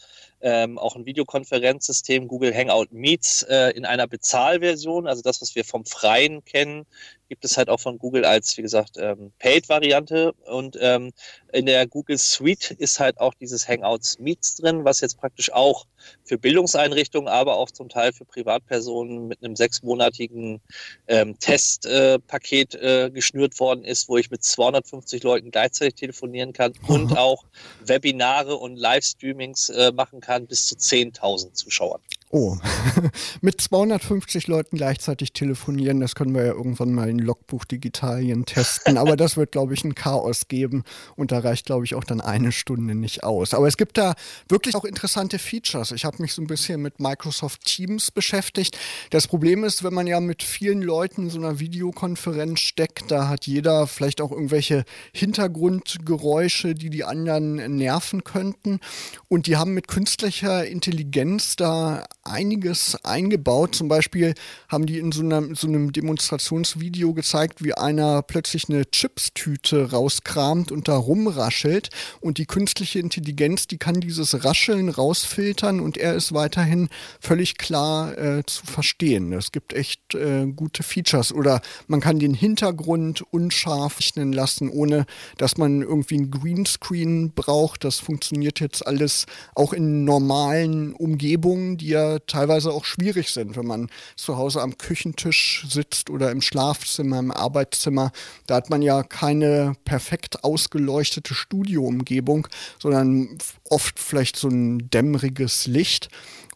ähm, 0.45 0.77
auch 0.77 0.95
ein 0.95 1.07
Videokonferenzsystem, 1.07 2.27
Google 2.27 2.53
Hangout 2.53 2.91
Meets 2.91 3.41
äh, 3.49 3.71
in 3.71 3.83
einer 3.83 4.05
Bezahlversion, 4.05 5.07
also 5.07 5.23
das, 5.23 5.41
was 5.41 5.55
wir 5.55 5.65
vom 5.65 5.85
Freien 5.85 6.45
kennen, 6.45 6.85
gibt 7.29 7.45
es 7.45 7.57
halt 7.57 7.69
auch 7.69 7.79
von 7.79 7.97
Google 7.97 8.25
als, 8.25 8.57
wie 8.57 8.61
gesagt, 8.61 8.97
ähm, 8.97 9.31
Paid-Variante. 9.39 10.33
Und 10.45 10.77
ähm, 10.79 11.11
in 11.51 11.65
der 11.65 11.87
Google 11.87 12.17
Suite 12.17 12.71
ist 12.71 12.99
halt 12.99 13.19
auch 13.19 13.33
dieses 13.33 13.67
Hangouts 13.67 14.19
Meets 14.19 14.55
drin, 14.55 14.85
was 14.85 15.01
jetzt 15.01 15.17
praktisch 15.17 15.51
auch 15.51 15.85
für 16.23 16.37
Bildungseinrichtungen, 16.37 17.27
aber 17.27 17.55
auch 17.55 17.71
zum 17.71 17.89
Teil 17.89 18.13
für 18.13 18.25
Privatpersonen 18.25 19.27
mit 19.27 19.43
einem 19.43 19.55
sechsmonatigen 19.55 20.61
ähm, 21.07 21.37
Testpaket 21.39 22.75
äh, 22.75 23.05
äh, 23.05 23.09
geschnürt 23.11 23.59
worden 23.59 23.83
ist, 23.83 24.07
wo 24.09 24.17
ich 24.17 24.29
mit 24.29 24.43
250 24.43 25.23
Leuten 25.23 25.51
gleichzeitig 25.51 25.95
telefonieren 25.95 26.53
kann 26.53 26.73
und 26.87 27.17
auch 27.17 27.45
Webinare 27.83 28.55
und 28.55 28.75
Livestreamings 28.75 29.69
äh, 29.69 29.91
machen 29.91 30.21
kann 30.21 30.47
bis 30.47 30.67
zu 30.67 30.75
10.000 30.75 31.53
Zuschauern. 31.53 32.01
Oh, 32.37 32.57
mit 33.41 33.61
250 33.61 34.47
Leuten 34.47 34.75
gleichzeitig 34.75 35.31
telefonieren, 35.31 36.01
das 36.01 36.15
können 36.15 36.35
wir 36.35 36.43
ja 36.43 36.51
irgendwann 36.51 36.93
mal 36.93 37.07
in 37.07 37.17
Logbuch 37.17 37.63
Digitalien 37.63 38.43
testen. 38.43 38.97
Aber 38.97 39.15
das 39.15 39.37
wird, 39.37 39.53
glaube 39.53 39.73
ich, 39.73 39.85
ein 39.85 39.95
Chaos 39.95 40.49
geben. 40.49 40.83
Und 41.15 41.31
da 41.31 41.39
reicht, 41.39 41.65
glaube 41.65 41.85
ich, 41.85 41.95
auch 41.95 42.03
dann 42.03 42.19
eine 42.19 42.51
Stunde 42.51 42.93
nicht 42.93 43.23
aus. 43.23 43.53
Aber 43.53 43.69
es 43.69 43.77
gibt 43.77 43.97
da 43.97 44.15
wirklich 44.49 44.75
auch 44.75 44.83
interessante 44.83 45.39
Features. 45.39 45.93
Ich 45.93 46.03
habe 46.03 46.21
mich 46.21 46.33
so 46.33 46.41
ein 46.41 46.47
bisschen 46.47 46.81
mit 46.81 46.99
Microsoft 46.99 47.63
Teams 47.63 48.11
beschäftigt. 48.11 48.77
Das 49.11 49.29
Problem 49.29 49.63
ist, 49.63 49.85
wenn 49.85 49.93
man 49.93 50.05
ja 50.05 50.19
mit 50.19 50.43
vielen 50.43 50.81
Leuten 50.81 51.23
in 51.23 51.29
so 51.29 51.39
einer 51.39 51.61
Videokonferenz 51.61 52.59
steckt, 52.59 53.11
da 53.11 53.29
hat 53.29 53.47
jeder 53.47 53.87
vielleicht 53.87 54.19
auch 54.19 54.31
irgendwelche 54.31 54.83
Hintergrundgeräusche, 55.13 56.75
die 56.75 56.89
die 56.89 57.05
anderen 57.05 57.77
nerven 57.77 58.25
könnten. 58.25 58.81
Und 59.29 59.47
die 59.47 59.55
haben 59.55 59.73
mit 59.73 59.87
künstlicher 59.87 60.67
Intelligenz 60.67 61.55
da 61.55 62.03
einiges 62.25 62.97
eingebaut. 63.03 63.75
Zum 63.75 63.87
Beispiel 63.87 64.33
haben 64.69 64.85
die 64.85 64.97
in 64.99 65.11
so, 65.11 65.21
einer, 65.21 65.55
so 65.55 65.67
einem 65.67 65.91
Demonstrationsvideo 65.91 67.13
gezeigt, 67.13 67.63
wie 67.63 67.73
einer 67.73 68.21
plötzlich 68.21 68.69
eine 68.69 68.85
Chipstüte 68.89 69.91
rauskramt 69.91 70.71
und 70.71 70.87
da 70.87 70.97
rumraschelt. 70.97 71.89
Und 72.21 72.37
die 72.37 72.45
künstliche 72.45 72.99
Intelligenz, 72.99 73.67
die 73.67 73.77
kann 73.77 73.99
dieses 73.99 74.43
Rascheln 74.43 74.89
rausfiltern 74.89 75.79
und 75.79 75.97
er 75.97 76.15
ist 76.15 76.33
weiterhin 76.33 76.89
völlig 77.19 77.57
klar 77.57 78.17
äh, 78.17 78.43
zu 78.45 78.65
verstehen. 78.65 79.33
Es 79.33 79.51
gibt 79.51 79.73
echt 79.73 80.15
äh, 80.15 80.47
gute 80.47 80.83
Features. 80.83 81.31
Oder 81.33 81.61
man 81.87 82.01
kann 82.01 82.19
den 82.19 82.33
Hintergrund 82.33 83.23
unscharf 83.31 83.99
rechnen 83.99 84.33
lassen, 84.33 84.69
ohne 84.69 85.05
dass 85.37 85.57
man 85.57 85.81
irgendwie 85.81 86.17
ein 86.17 86.31
Greenscreen 86.31 87.31
braucht. 87.33 87.83
Das 87.83 87.99
funktioniert 87.99 88.59
jetzt 88.59 88.85
alles 88.85 89.25
auch 89.55 89.73
in 89.73 90.05
normalen 90.05 90.93
Umgebungen, 90.93 91.77
die 91.77 91.89
ja 91.89 92.14
teilweise 92.25 92.71
auch 92.71 92.85
schwierig 92.85 93.31
sind, 93.31 93.55
wenn 93.55 93.65
man 93.65 93.89
zu 94.15 94.37
Hause 94.37 94.61
am 94.61 94.77
Küchentisch 94.77 95.65
sitzt 95.69 96.09
oder 96.09 96.31
im 96.31 96.41
Schlafzimmer, 96.41 97.19
im 97.19 97.31
Arbeitszimmer. 97.31 98.11
Da 98.47 98.55
hat 98.55 98.69
man 98.69 98.81
ja 98.81 99.03
keine 99.03 99.73
perfekt 99.85 100.43
ausgeleuchtete 100.43 101.33
Studioumgebung, 101.33 102.47
sondern 102.79 103.37
oft 103.69 103.99
vielleicht 103.99 104.35
so 104.35 104.47
ein 104.47 104.89
dämmeriges 104.89 105.67
Licht. 105.67 106.09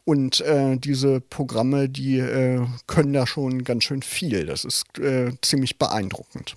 Und 0.05 0.41
äh, 0.41 0.77
diese 0.77 1.21
Programme, 1.21 1.87
die 1.87 2.17
äh, 2.17 2.65
können 2.87 3.13
da 3.13 3.27
schon 3.27 3.63
ganz 3.63 3.83
schön 3.83 4.01
viel. 4.01 4.45
Das 4.45 4.65
ist 4.65 4.97
äh, 4.97 5.31
ziemlich 5.41 5.77
beeindruckend. 5.77 6.55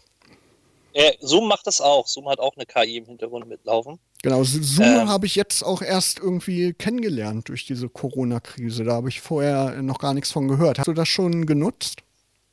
Äh, 0.95 1.13
Zoom 1.21 1.49
macht 1.49 1.67
das 1.67 1.81
auch. 1.81 2.07
Zoom 2.07 2.29
hat 2.29 2.39
auch 2.39 2.57
eine 2.57 2.67
KI 2.67 2.99
im 2.99 3.07
Hintergrund 3.07 3.49
mitlaufen. 3.49 3.99
Genau, 4.23 4.45
Zoom 4.45 4.85
ähm, 4.85 5.09
habe 5.09 5.27
ich 5.27 5.35
jetzt 5.35 5.63
auch 5.63 5.83
erst 5.83 6.19
irgendwie 6.19 6.75
kennengelernt 6.75 7.49
durch 7.49 7.67
diese 7.67 7.89
Corona-Krise. 7.89 8.85
Da 8.85 8.93
habe 8.93 9.09
ich 9.09 9.21
vorher 9.21 9.83
noch 9.83 9.99
gar 9.99 10.15
nichts 10.15 10.31
von 10.31 10.49
gehört. 10.49 10.79
Hast 10.79 10.87
du 10.87 10.93
das 10.93 11.09
schon 11.09 11.47
genutzt? 11.47 12.03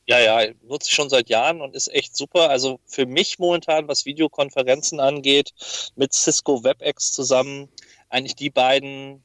Ja, 0.06 0.18
ja, 0.18 0.52
nutze 0.64 0.88
ich 0.88 0.94
schon 0.94 1.08
seit 1.08 1.28
Jahren 1.28 1.60
und 1.60 1.76
ist 1.76 1.92
echt 1.94 2.16
super. 2.16 2.50
Also 2.50 2.80
für 2.86 3.06
mich 3.06 3.38
momentan, 3.38 3.86
was 3.86 4.06
Videokonferenzen 4.06 4.98
angeht, 4.98 5.52
mit 5.94 6.12
Cisco 6.12 6.64
WebEx 6.64 7.12
zusammen, 7.12 7.68
eigentlich 8.08 8.34
die 8.34 8.50
beiden 8.50 9.22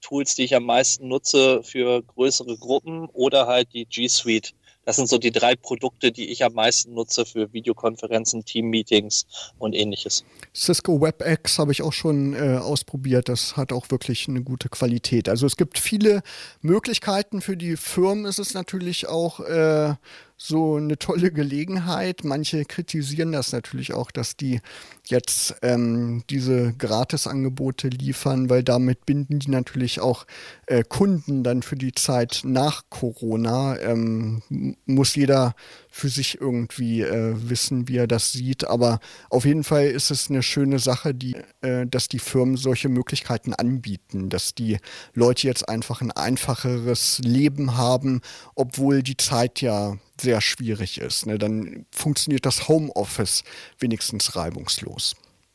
Tools, 0.00 0.34
die 0.34 0.44
ich 0.44 0.54
am 0.54 0.64
meisten 0.64 1.08
nutze 1.08 1.62
für 1.64 2.02
größere 2.02 2.56
Gruppen 2.56 3.06
oder 3.06 3.46
halt 3.46 3.72
die 3.72 3.86
G 3.86 4.06
Suite. 4.06 4.54
Das 4.84 4.96
sind 4.96 5.08
so 5.08 5.18
die 5.18 5.30
drei 5.30 5.54
Produkte, 5.54 6.10
die 6.10 6.30
ich 6.30 6.44
am 6.44 6.54
meisten 6.54 6.94
nutze 6.94 7.24
für 7.24 7.52
Videokonferenzen, 7.52 8.44
Team-Meetings 8.44 9.26
und 9.58 9.74
ähnliches. 9.74 10.24
Cisco 10.54 11.00
WebEx 11.00 11.58
habe 11.58 11.72
ich 11.72 11.82
auch 11.82 11.92
schon 11.92 12.34
äh, 12.34 12.56
ausprobiert. 12.56 13.28
Das 13.28 13.56
hat 13.56 13.72
auch 13.72 13.90
wirklich 13.90 14.28
eine 14.28 14.42
gute 14.42 14.68
Qualität. 14.68 15.28
Also 15.28 15.46
es 15.46 15.56
gibt 15.56 15.78
viele 15.78 16.22
Möglichkeiten. 16.60 17.40
Für 17.40 17.56
die 17.56 17.76
Firmen 17.76 18.24
ist 18.24 18.38
es 18.38 18.54
natürlich 18.54 19.06
auch 19.08 19.40
äh, 19.40 19.94
so 20.36 20.76
eine 20.76 20.98
tolle 20.98 21.30
Gelegenheit. 21.30 22.24
Manche 22.24 22.64
kritisieren 22.64 23.30
das 23.30 23.52
natürlich 23.52 23.94
auch, 23.94 24.10
dass 24.10 24.36
die 24.36 24.60
jetzt 25.06 25.56
ähm, 25.62 26.22
diese 26.30 26.74
Gratisangebote 26.74 27.88
liefern, 27.88 28.48
weil 28.48 28.62
damit 28.62 29.04
binden 29.04 29.40
die 29.40 29.50
natürlich 29.50 30.00
auch 30.00 30.26
äh, 30.66 30.84
Kunden 30.84 31.42
dann 31.42 31.62
für 31.62 31.76
die 31.76 31.92
Zeit 31.92 32.42
nach 32.44 32.84
Corona. 32.88 33.78
Ähm, 33.80 34.42
muss 34.86 35.14
jeder 35.14 35.54
für 35.90 36.08
sich 36.08 36.40
irgendwie 36.40 37.02
äh, 37.02 37.34
wissen, 37.48 37.88
wie 37.88 37.96
er 37.96 38.06
das 38.06 38.32
sieht. 38.32 38.64
Aber 38.66 39.00
auf 39.28 39.44
jeden 39.44 39.64
Fall 39.64 39.86
ist 39.86 40.10
es 40.10 40.30
eine 40.30 40.42
schöne 40.42 40.78
Sache, 40.78 41.14
die, 41.14 41.36
äh, 41.60 41.86
dass 41.86 42.08
die 42.08 42.18
Firmen 42.20 42.56
solche 42.56 42.88
Möglichkeiten 42.88 43.52
anbieten, 43.54 44.28
dass 44.28 44.54
die 44.54 44.78
Leute 45.14 45.46
jetzt 45.46 45.68
einfach 45.68 46.00
ein 46.00 46.12
einfacheres 46.12 47.18
Leben 47.18 47.76
haben, 47.76 48.20
obwohl 48.54 49.02
die 49.02 49.16
Zeit 49.16 49.60
ja 49.60 49.98
sehr 50.20 50.40
schwierig 50.40 50.98
ist. 50.98 51.26
Ne? 51.26 51.38
Dann 51.38 51.86
funktioniert 51.90 52.46
das 52.46 52.68
Homeoffice 52.68 53.44
wenigstens 53.78 54.36
reibungslos. 54.36 54.91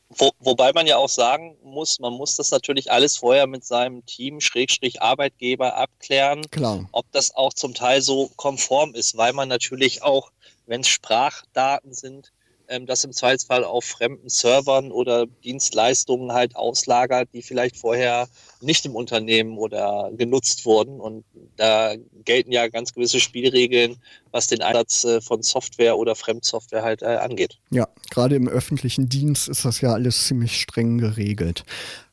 Wo, 0.10 0.32
wobei 0.40 0.72
man 0.72 0.88
ja 0.88 0.98
auch 0.98 1.10
sagen 1.10 1.58
muss, 1.64 2.00
man 2.00 2.14
muss 2.14 2.36
das 2.36 2.52
natürlich 2.52 2.92
alles 2.92 3.18
vorher 3.18 3.46
mit 3.46 3.66
seinem 3.66 4.06
Team, 4.06 4.40
Schrägstrich 4.40 5.02
Arbeitgeber 5.02 5.76
abklären, 5.76 6.50
Klar. 6.50 6.88
ob 6.94 7.12
das 7.12 7.36
auch 7.36 7.54
zum 7.54 7.74
Teil 7.74 8.02
so 8.02 8.32
konform 8.38 8.96
ist, 8.96 9.18
weil 9.18 9.34
man 9.34 9.50
natürlich 9.50 10.04
auch, 10.04 10.32
wenn 10.66 10.82
es 10.82 10.88
Sprachdaten 10.88 11.94
sind, 11.94 12.32
ähm, 12.68 12.86
das 12.86 13.04
im 13.04 13.14
Zweifelsfall 13.14 13.64
auf 13.64 13.86
fremden 13.86 14.30
Servern 14.30 14.92
oder 14.92 15.26
Dienstleistungen 15.26 16.34
halt 16.34 16.56
auslagert, 16.56 17.30
die 17.34 17.42
vielleicht 17.42 17.78
vorher 17.78 18.28
nicht 18.62 18.86
im 18.86 18.96
Unternehmen 18.96 19.58
oder 19.58 20.12
genutzt 20.16 20.66
wurden. 20.66 21.00
Und 21.00 21.24
da 21.56 21.96
gelten 22.26 22.52
ja 22.52 22.68
ganz 22.68 22.94
gewisse 22.94 23.20
Spielregeln, 23.20 23.98
was 24.32 24.48
den 24.48 24.62
Einsatz 24.62 25.04
äh, 25.04 25.22
von 25.22 25.44
Software 25.44 25.98
oder 25.98 26.16
Fremdsoftware 26.16 26.84
halt 26.84 27.02
äh, 27.02 27.18
angeht. 27.18 27.58
Ja, 27.70 27.88
gerade 28.10 28.36
im 28.36 28.48
öffentlichen 28.48 29.10
Dienst 29.10 29.48
ist 29.48 29.66
das 29.66 29.82
ja 29.82 29.94
alles 29.94 30.28
ziemlich 30.28 30.60
streng 30.60 30.98
geregelt. 30.98 31.64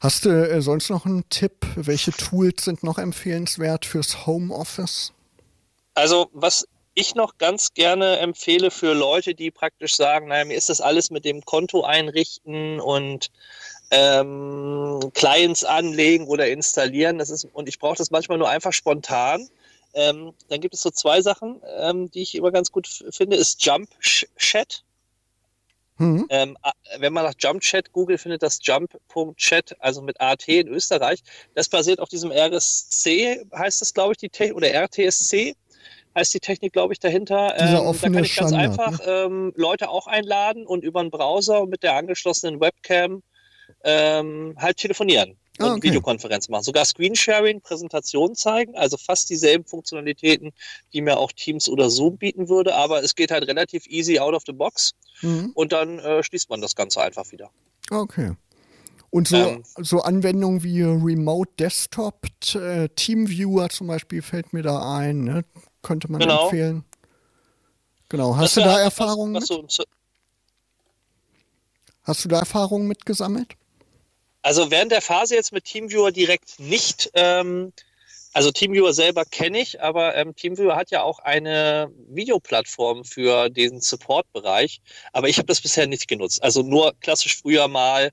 Hast 0.00 0.24
du 0.24 0.30
äh, 0.30 0.62
sonst 0.62 0.90
noch 0.90 1.06
einen 1.06 1.28
Tipp? 1.28 1.66
Welche 1.76 2.12
Tools 2.12 2.64
sind 2.64 2.82
noch 2.82 2.98
empfehlenswert 2.98 3.86
fürs 3.86 4.26
Homeoffice? 4.26 5.12
Also 5.94 6.28
was 6.32 6.66
ich 6.94 7.14
noch 7.14 7.38
ganz 7.38 7.74
gerne 7.74 8.18
empfehle 8.18 8.70
für 8.70 8.94
Leute, 8.94 9.34
die 9.34 9.50
praktisch 9.50 9.96
sagen, 9.96 10.28
naja, 10.28 10.44
mir 10.44 10.56
ist 10.56 10.68
das 10.68 10.80
alles 10.80 11.10
mit 11.10 11.24
dem 11.24 11.44
Konto 11.44 11.82
einrichten 11.82 12.80
und 12.80 13.30
ähm, 13.90 15.10
Clients 15.14 15.64
anlegen 15.64 16.26
oder 16.26 16.48
installieren. 16.48 17.18
Das 17.18 17.30
ist, 17.30 17.44
und 17.44 17.68
ich 17.68 17.78
brauche 17.78 17.96
das 17.96 18.10
manchmal 18.10 18.38
nur 18.38 18.48
einfach 18.48 18.72
spontan. 18.72 19.48
Ähm, 19.94 20.32
dann 20.48 20.60
gibt 20.60 20.74
es 20.74 20.82
so 20.82 20.90
zwei 20.90 21.20
Sachen, 21.22 21.60
ähm, 21.78 22.10
die 22.10 22.22
ich 22.22 22.34
immer 22.34 22.50
ganz 22.50 22.72
gut 22.72 22.88
finde, 23.10 23.36
ist 23.36 23.64
Jump 23.64 23.88
Chat. 24.00 24.82
Mhm. 25.96 26.26
Ähm, 26.28 26.56
wenn 26.98 27.12
man 27.12 27.24
nach 27.24 27.34
Jump 27.38 27.60
Chat 27.60 27.92
googelt, 27.92 28.20
findet 28.20 28.42
das 28.42 28.58
Jump.chat, 28.60 29.76
also 29.78 30.02
mit 30.02 30.20
AT 30.20 30.48
in 30.48 30.66
Österreich. 30.66 31.22
Das 31.54 31.68
basiert 31.68 32.00
auf 32.00 32.08
diesem 32.08 32.32
RSC, 32.32 33.46
heißt 33.54 33.80
das, 33.80 33.94
glaube 33.94 34.12
ich, 34.12 34.18
die 34.18 34.28
Te 34.28 34.52
oder 34.54 34.68
RTSC 34.68 35.54
heißt 36.14 36.34
die 36.34 36.40
Technik, 36.40 36.72
glaube 36.72 36.92
ich, 36.92 37.00
dahinter. 37.00 37.54
Dieser 37.58 37.84
ähm, 37.84 37.96
da 38.00 38.08
kann 38.08 38.24
ich 38.24 38.36
ganz 38.36 38.52
einfach 38.52 38.98
ne? 38.98 39.04
ähm, 39.06 39.52
Leute 39.56 39.88
auch 39.88 40.06
einladen 40.06 40.66
und 40.66 40.84
über 40.84 41.00
einen 41.00 41.10
Browser 41.10 41.66
mit 41.66 41.82
der 41.82 41.96
angeschlossenen 41.96 42.60
Webcam 42.60 43.22
ähm, 43.82 44.54
halt 44.58 44.76
telefonieren. 44.76 45.36
und 45.58 45.66
ah, 45.66 45.72
okay. 45.72 45.88
Videokonferenz 45.88 46.48
machen. 46.48 46.64
Sogar 46.64 46.84
Screensharing, 46.84 47.60
Präsentationen 47.60 48.34
zeigen, 48.34 48.76
also 48.76 48.96
fast 48.96 49.30
dieselben 49.30 49.64
Funktionalitäten, 49.64 50.52
die 50.92 51.00
mir 51.00 51.18
auch 51.18 51.32
Teams 51.32 51.68
oder 51.68 51.90
Zoom 51.90 52.16
bieten 52.16 52.48
würde, 52.48 52.74
aber 52.74 53.02
es 53.02 53.14
geht 53.14 53.30
halt 53.30 53.46
relativ 53.46 53.86
easy 53.86 54.18
out 54.18 54.34
of 54.34 54.42
the 54.46 54.52
box 54.52 54.92
mhm. 55.22 55.52
und 55.54 55.72
dann 55.72 55.98
äh, 56.00 56.22
schließt 56.22 56.50
man 56.50 56.60
das 56.60 56.74
Ganze 56.74 57.00
einfach 57.02 57.30
wieder. 57.30 57.50
Okay. 57.90 58.32
Und 59.10 59.28
so, 59.28 59.36
ähm, 59.36 59.62
so 59.80 60.00
Anwendungen 60.00 60.64
wie 60.64 60.82
Remote 60.82 61.52
Desktop, 61.56 62.26
äh, 62.56 62.88
Teamviewer 62.88 63.68
zum 63.68 63.86
Beispiel 63.86 64.22
fällt 64.22 64.52
mir 64.52 64.62
da 64.62 64.96
ein, 64.96 65.22
ne? 65.22 65.44
Könnte 65.84 66.10
man 66.10 66.20
genau. 66.20 66.44
empfehlen. 66.44 66.84
Genau. 68.08 68.36
Hast 68.36 68.56
das 68.56 68.64
du 68.64 68.68
da 68.68 68.80
Erfahrungen 68.80 69.32
mit? 69.32 69.46
So 69.46 69.64
Hast 72.02 72.24
du 72.24 72.28
da 72.28 72.40
Erfahrungen 72.40 72.88
mitgesammelt? 72.88 73.54
Also 74.42 74.70
während 74.70 74.92
der 74.92 75.00
Phase 75.00 75.34
jetzt 75.36 75.52
mit 75.52 75.64
Teamviewer 75.64 76.12
direkt 76.12 76.60
nicht. 76.60 77.10
Ähm, 77.14 77.72
also 78.34 78.50
Teamviewer 78.50 78.92
selber 78.92 79.24
kenne 79.24 79.60
ich, 79.60 79.80
aber 79.80 80.16
ähm, 80.16 80.34
Teamviewer 80.34 80.76
hat 80.76 80.90
ja 80.90 81.02
auch 81.02 81.20
eine 81.20 81.90
Videoplattform 82.08 83.04
für 83.04 83.48
den 83.48 83.80
Support-Bereich. 83.80 84.82
Aber 85.12 85.28
ich 85.28 85.38
habe 85.38 85.46
das 85.46 85.60
bisher 85.60 85.86
nicht 85.86 86.08
genutzt. 86.08 86.42
Also 86.42 86.62
nur 86.62 86.92
klassisch 87.00 87.36
früher 87.36 87.68
mal, 87.68 88.10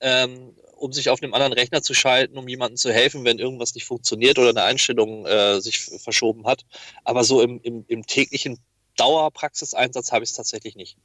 ähm, 0.00 0.54
um 0.82 0.92
sich 0.92 1.10
auf 1.10 1.22
einem 1.22 1.32
anderen 1.32 1.52
Rechner 1.52 1.80
zu 1.82 1.94
schalten, 1.94 2.36
um 2.36 2.48
jemandem 2.48 2.76
zu 2.76 2.92
helfen, 2.92 3.24
wenn 3.24 3.38
irgendwas 3.38 3.74
nicht 3.74 3.84
funktioniert 3.84 4.38
oder 4.38 4.50
eine 4.50 4.64
Einstellung 4.64 5.24
äh, 5.26 5.60
sich 5.60 5.78
verschoben 5.78 6.44
hat. 6.44 6.64
Aber 7.04 7.22
so 7.22 7.40
im, 7.40 7.60
im, 7.62 7.84
im 7.86 8.04
täglichen 8.04 8.58
Dauerpraxiseinsatz 8.96 10.10
habe 10.10 10.24
ich 10.24 10.30
es 10.30 10.36
tatsächlich 10.36 10.74
nicht. 10.74 10.96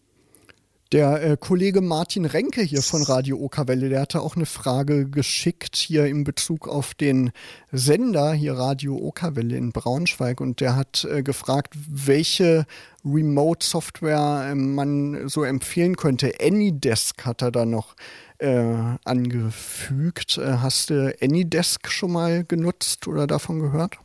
Der 0.93 1.21
äh, 1.21 1.37
Kollege 1.37 1.81
Martin 1.81 2.25
Renke 2.25 2.61
hier 2.61 2.81
von 2.81 3.03
Radio 3.03 3.37
Okerwelle, 3.37 3.89
der 3.89 3.99
hatte 4.01 4.21
auch 4.21 4.37
eine 4.37 4.45
Frage 4.45 5.09
geschickt 5.09 5.75
hier 5.75 6.05
in 6.05 6.23
Bezug 6.23 6.69
auf 6.69 6.93
den 6.93 7.31
Sender 7.73 8.33
hier 8.33 8.53
Radio 8.53 8.95
Okerwelle 8.95 9.57
in 9.57 9.73
Braunschweig 9.73 10.39
und 10.39 10.61
der 10.61 10.77
hat 10.77 11.03
äh, 11.03 11.23
gefragt, 11.23 11.75
welche 11.89 12.65
Remote-Software 13.03 14.47
äh, 14.49 14.55
man 14.55 15.27
so 15.27 15.43
empfehlen 15.43 15.97
könnte. 15.97 16.31
Anydesk 16.39 17.25
hat 17.25 17.41
er 17.41 17.51
da 17.51 17.65
noch 17.65 17.95
äh, 18.39 18.97
angefügt. 19.03 20.37
Äh, 20.37 20.57
hast 20.59 20.89
du 20.89 21.15
Anydesk 21.21 21.89
schon 21.89 22.11
mal 22.11 22.43
genutzt 22.43 23.07
oder 23.07 23.27
davon 23.27 23.59
gehört? 23.59 23.95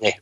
Nee, 0.00 0.14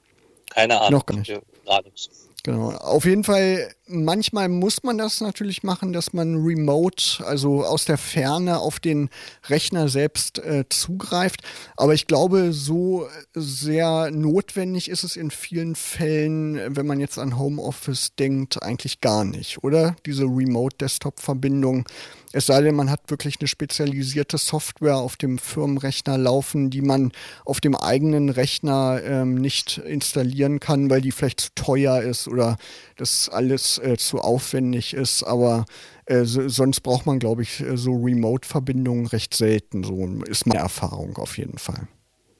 keine 0.51 0.81
Ahnung. 0.81 0.93
Noch 0.93 1.07
gar 1.07 1.17
nicht. 1.17 2.11
Genau. 2.43 2.71
Auf 2.71 3.05
jeden 3.05 3.25
Fall, 3.25 3.75
manchmal 3.87 4.49
muss 4.49 4.83
man 4.83 4.97
das 4.97 5.21
natürlich 5.21 5.63
machen, 5.63 5.93
dass 5.93 6.15
man 6.15 6.43
remote, 6.43 7.23
also 7.27 7.65
aus 7.65 7.85
der 7.85 7.99
Ferne 7.99 8.61
auf 8.61 8.81
den 8.81 9.11
Rechner 9.49 9.89
selbst 9.89 10.39
äh, 10.39 10.65
zugreift. 10.71 11.43
Aber 11.77 11.93
ich 11.93 12.07
glaube, 12.07 12.53
so 12.53 13.09
sehr 13.35 14.11
notwendig 14.11 14.89
ist 14.89 15.05
es 15.05 15.17
in 15.17 15.31
vielen 15.31 15.75
Fällen, 15.75 16.77
wenn 16.77 16.87
man 16.87 16.99
jetzt 16.99 17.19
an 17.19 17.39
Homeoffice 17.39 18.15
denkt, 18.19 18.63
eigentlich 18.63 19.03
gar 19.03 19.25
nicht, 19.25 19.63
oder? 19.63 19.97
Diese 20.07 20.25
Remote-Desktop-Verbindung. 20.25 21.87
Es 22.33 22.47
sei 22.47 22.63
denn, 22.63 22.77
man 22.77 22.91
hat 22.91 23.11
wirklich 23.11 23.41
eine 23.41 23.49
spezialisierte 23.49 24.39
Software 24.39 24.97
auf 24.97 25.17
dem 25.17 25.39
Firmenrechner 25.39 26.17
laufen, 26.17 26.71
die 26.71 26.81
man 26.81 27.11
auf 27.45 27.61
dem 27.61 27.75
eigenen 27.75 28.29
Rechner 28.29 29.01
ähm, 29.05 29.35
nicht 29.35 29.79
installieren 29.79 30.61
kann, 30.61 30.91
weil 30.91 31.01
die 31.01 31.11
vielleicht 31.11 31.41
zu 31.41 31.49
teuer 31.57 32.01
ist 32.03 32.29
oder 32.29 32.57
das 32.97 33.29
alles 33.29 33.79
äh, 33.79 33.97
zu 33.97 34.21
aufwendig 34.21 34.95
ist. 34.95 35.25
Aber 35.25 35.65
äh, 36.07 36.25
so, 36.25 36.49
sonst 36.49 36.83
braucht 36.83 37.05
man, 37.05 37.19
glaube 37.19 37.43
ich, 37.43 37.61
äh, 37.61 37.77
so 37.77 37.95
Remote-Verbindungen 37.95 39.07
recht 39.07 39.35
selten. 39.35 39.83
So 39.83 40.07
ist 40.29 40.47
meine 40.47 40.61
Erfahrung 40.61 41.17
auf 41.17 41.37
jeden 41.37 41.59
Fall. 41.59 41.89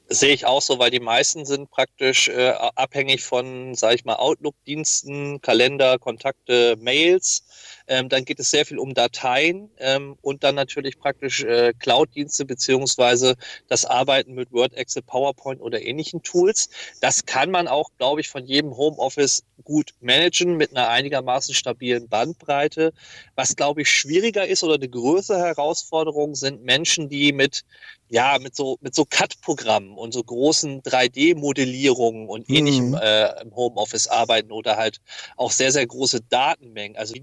Sehe 0.07 0.33
ich 0.33 0.45
auch 0.45 0.61
so, 0.61 0.77
weil 0.77 0.91
die 0.91 0.99
meisten 0.99 1.45
sind 1.45 1.71
praktisch 1.71 2.27
äh, 2.27 2.49
abhängig 2.75 3.23
von, 3.23 3.75
sage 3.75 3.95
ich 3.95 4.03
mal, 4.03 4.15
Outlook-Diensten, 4.15 5.39
Kalender, 5.39 5.99
Kontakte, 5.99 6.75
Mails. 6.81 7.45
Ähm, 7.87 8.09
dann 8.09 8.25
geht 8.25 8.39
es 8.39 8.51
sehr 8.51 8.65
viel 8.65 8.79
um 8.79 8.93
Dateien 8.93 9.69
ähm, 9.77 10.17
und 10.21 10.43
dann 10.43 10.55
natürlich 10.55 10.99
praktisch 10.99 11.43
äh, 11.43 11.73
Cloud-Dienste 11.79 12.45
beziehungsweise 12.45 13.35
das 13.67 13.85
Arbeiten 13.85 14.33
mit 14.33 14.51
Word, 14.51 14.73
Excel, 14.73 15.01
PowerPoint 15.01 15.61
oder 15.61 15.81
ähnlichen 15.81 16.23
Tools. 16.23 16.69
Das 16.99 17.25
kann 17.25 17.51
man 17.51 17.67
auch, 17.67 17.89
glaube 17.97 18.21
ich, 18.21 18.29
von 18.29 18.45
jedem 18.45 18.75
Homeoffice 18.75 19.43
gut 19.63 19.91
managen 20.01 20.57
mit 20.57 20.75
einer 20.75 20.89
einigermaßen 20.89 21.53
stabilen 21.53 22.07
Bandbreite. 22.07 22.93
Was, 23.35 23.55
glaube 23.55 23.81
ich, 23.83 23.89
schwieriger 23.89 24.47
ist 24.47 24.63
oder 24.63 24.75
eine 24.75 24.89
größere 24.89 25.39
Herausforderung 25.39 26.35
sind 26.35 26.63
Menschen, 26.63 27.09
die 27.09 27.31
mit 27.31 27.63
ja, 28.11 28.37
mit 28.39 28.57
so, 28.57 28.77
mit 28.81 28.93
so 28.93 29.05
CAD-Programmen 29.05 29.97
und 29.97 30.13
so 30.13 30.21
großen 30.21 30.83
3D-Modellierungen 30.83 32.27
und 32.27 32.49
mhm. 32.49 32.55
ähnlichem 32.55 32.93
äh, 32.93 33.41
im 33.41 33.55
Homeoffice 33.55 34.07
arbeiten 34.07 34.51
oder 34.51 34.75
halt 34.75 34.99
auch 35.37 35.51
sehr, 35.51 35.71
sehr 35.71 35.87
große 35.87 36.19
Datenmengen, 36.29 36.97
also 36.97 37.15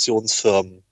Videoproduktionsfirmen 0.00 0.82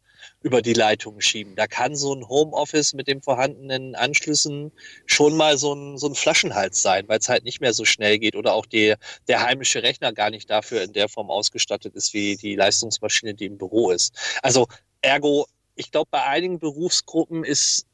über 0.41 0.63
die 0.63 0.73
Leitungen 0.73 1.21
schieben. 1.21 1.57
Da 1.57 1.67
kann 1.67 1.97
so 1.97 2.15
ein 2.15 2.29
Homeoffice 2.29 2.95
mit 2.95 3.09
den 3.09 3.21
vorhandenen 3.23 3.97
Anschlüssen 3.97 4.71
schon 5.05 5.37
mal 5.37 5.59
so 5.59 5.75
ein, 5.75 5.99
so 5.99 6.07
ein 6.07 6.15
Flaschenhals 6.15 6.81
sein, 6.81 7.09
weil 7.09 7.19
es 7.19 7.29
halt 7.29 7.43
nicht 7.43 7.61
mehr 7.61 7.75
so 7.75 7.85
schnell 7.85 8.19
geht 8.19 8.37
oder 8.37 8.55
auch 8.55 8.67
die, 8.67 8.95
der 9.27 9.43
heimische 9.43 9.83
Rechner 9.83 10.13
gar 10.13 10.31
nicht 10.31 10.49
dafür 10.49 10.83
in 10.83 10.93
der 10.93 11.09
Form 11.09 11.29
ausgestattet 11.29 11.97
ist, 11.97 12.15
wie 12.15 12.37
die 12.37 12.55
Leistungsmaschine, 12.55 13.35
die 13.35 13.47
im 13.47 13.59
Büro 13.59 13.91
ist. 13.91 14.15
Also 14.41 14.69
ergo, 15.03 15.47
ich 15.75 15.91
glaube, 15.91 16.09
bei 16.13 16.23
einigen 16.23 16.61
Berufsgruppen 16.61 17.43
ist 17.43 17.87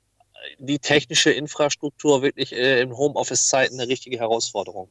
die 0.58 0.78
technische 0.78 1.30
Infrastruktur 1.30 2.20
wirklich 2.20 2.52
äh, 2.52 2.82
in 2.82 2.94
Homeoffice-Zeiten 2.94 3.80
eine 3.80 3.88
richtige 3.88 4.18
Herausforderung. 4.18 4.90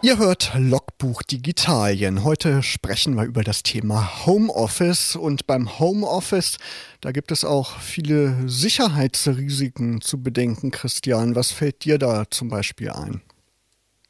Ihr 0.00 0.16
hört 0.16 0.52
Logbuch 0.54 1.24
Digitalien. 1.24 2.22
Heute 2.22 2.62
sprechen 2.62 3.16
wir 3.16 3.24
über 3.24 3.42
das 3.42 3.64
Thema 3.64 4.26
Homeoffice 4.26 5.16
und 5.16 5.48
beim 5.48 5.80
Homeoffice, 5.80 6.58
da 7.00 7.10
gibt 7.10 7.32
es 7.32 7.44
auch 7.44 7.80
viele 7.80 8.48
Sicherheitsrisiken 8.48 10.00
zu 10.00 10.22
bedenken. 10.22 10.70
Christian, 10.70 11.34
was 11.34 11.50
fällt 11.50 11.84
dir 11.84 11.98
da 11.98 12.30
zum 12.30 12.48
Beispiel 12.48 12.90
ein? 12.90 13.22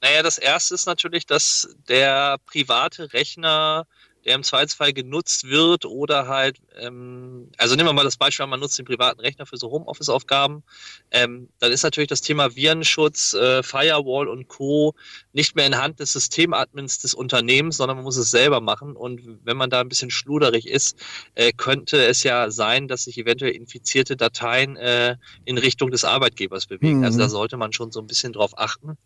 Naja, 0.03 0.23
das 0.23 0.37
erste 0.37 0.75
ist 0.75 0.85
natürlich, 0.85 1.25
dass 1.25 1.75
der 1.89 2.37
private 2.45 3.15
Rechner 3.15 3.87
der 4.29 4.35
im 4.35 4.43
Zweifelsfall 4.43 4.93
genutzt 4.93 5.49
wird 5.49 5.87
oder 5.87 6.29
halt, 6.29 6.59
ähm, 6.79 7.51
also 7.57 7.75
nehmen 7.75 7.89
wir 7.89 7.95
mal 7.95 8.05
das 8.05 8.19
Beispiel, 8.19 8.47
man 8.47 8.61
nutzt 8.61 8.79
den 8.79 8.85
privaten 8.85 9.21
Rechner 9.21 9.47
für 9.47 9.57
so 9.57 9.71
Homeoffice-Aufgaben, 9.71 10.63
ähm, 11.11 11.49
dann 11.61 11.73
ist 11.73 11.83
natürlich 11.83 12.09
das 12.09 12.21
Thema 12.21 12.55
Virenschutz, 12.55 13.33
äh, 13.33 13.63
Firewall 13.63 14.29
und 14.29 14.49
Co. 14.49 14.95
nicht 15.33 15.57
mehr 15.57 15.67
in 15.67 15.79
Hand 15.79 15.99
des 15.99 16.13
Systemadmins 16.13 16.99
des 16.99 17.15
Unternehmens, 17.15 17.79
sondern 17.79 17.97
man 17.97 18.05
muss 18.05 18.19
es 18.19 18.31
selber 18.31 18.61
machen 18.61 18.97
und 18.97 19.23
wenn 19.45 19.57
man 19.57 19.71
da 19.71 19.81
ein 19.81 19.89
bisschen 19.89 20.11
schluderig 20.11 20.69
ist, 20.69 20.99
äh, 21.35 21.53
könnte 21.53 22.05
es 22.05 22.23
ja 22.23 22.51
sein, 22.51 22.87
dass 22.87 23.05
sich 23.05 23.17
eventuell 23.17 23.53
infizierte 23.53 24.15
Dateien 24.15 24.77
äh, 24.77 25.17
in 25.47 25.57
Richtung 25.57 25.91
des 25.91 26.05
Arbeitgebers 26.05 26.67
bewegen. 26.67 26.99
Mhm. 26.99 27.05
Also 27.05 27.19
da 27.19 27.31
sollte 27.31 27.57
man 27.57 27.73
schon 27.73 27.93
so 27.93 28.01
ein 28.01 28.07
bisschen 28.07 28.35
drauf 28.35 28.59
achten. 28.59 28.99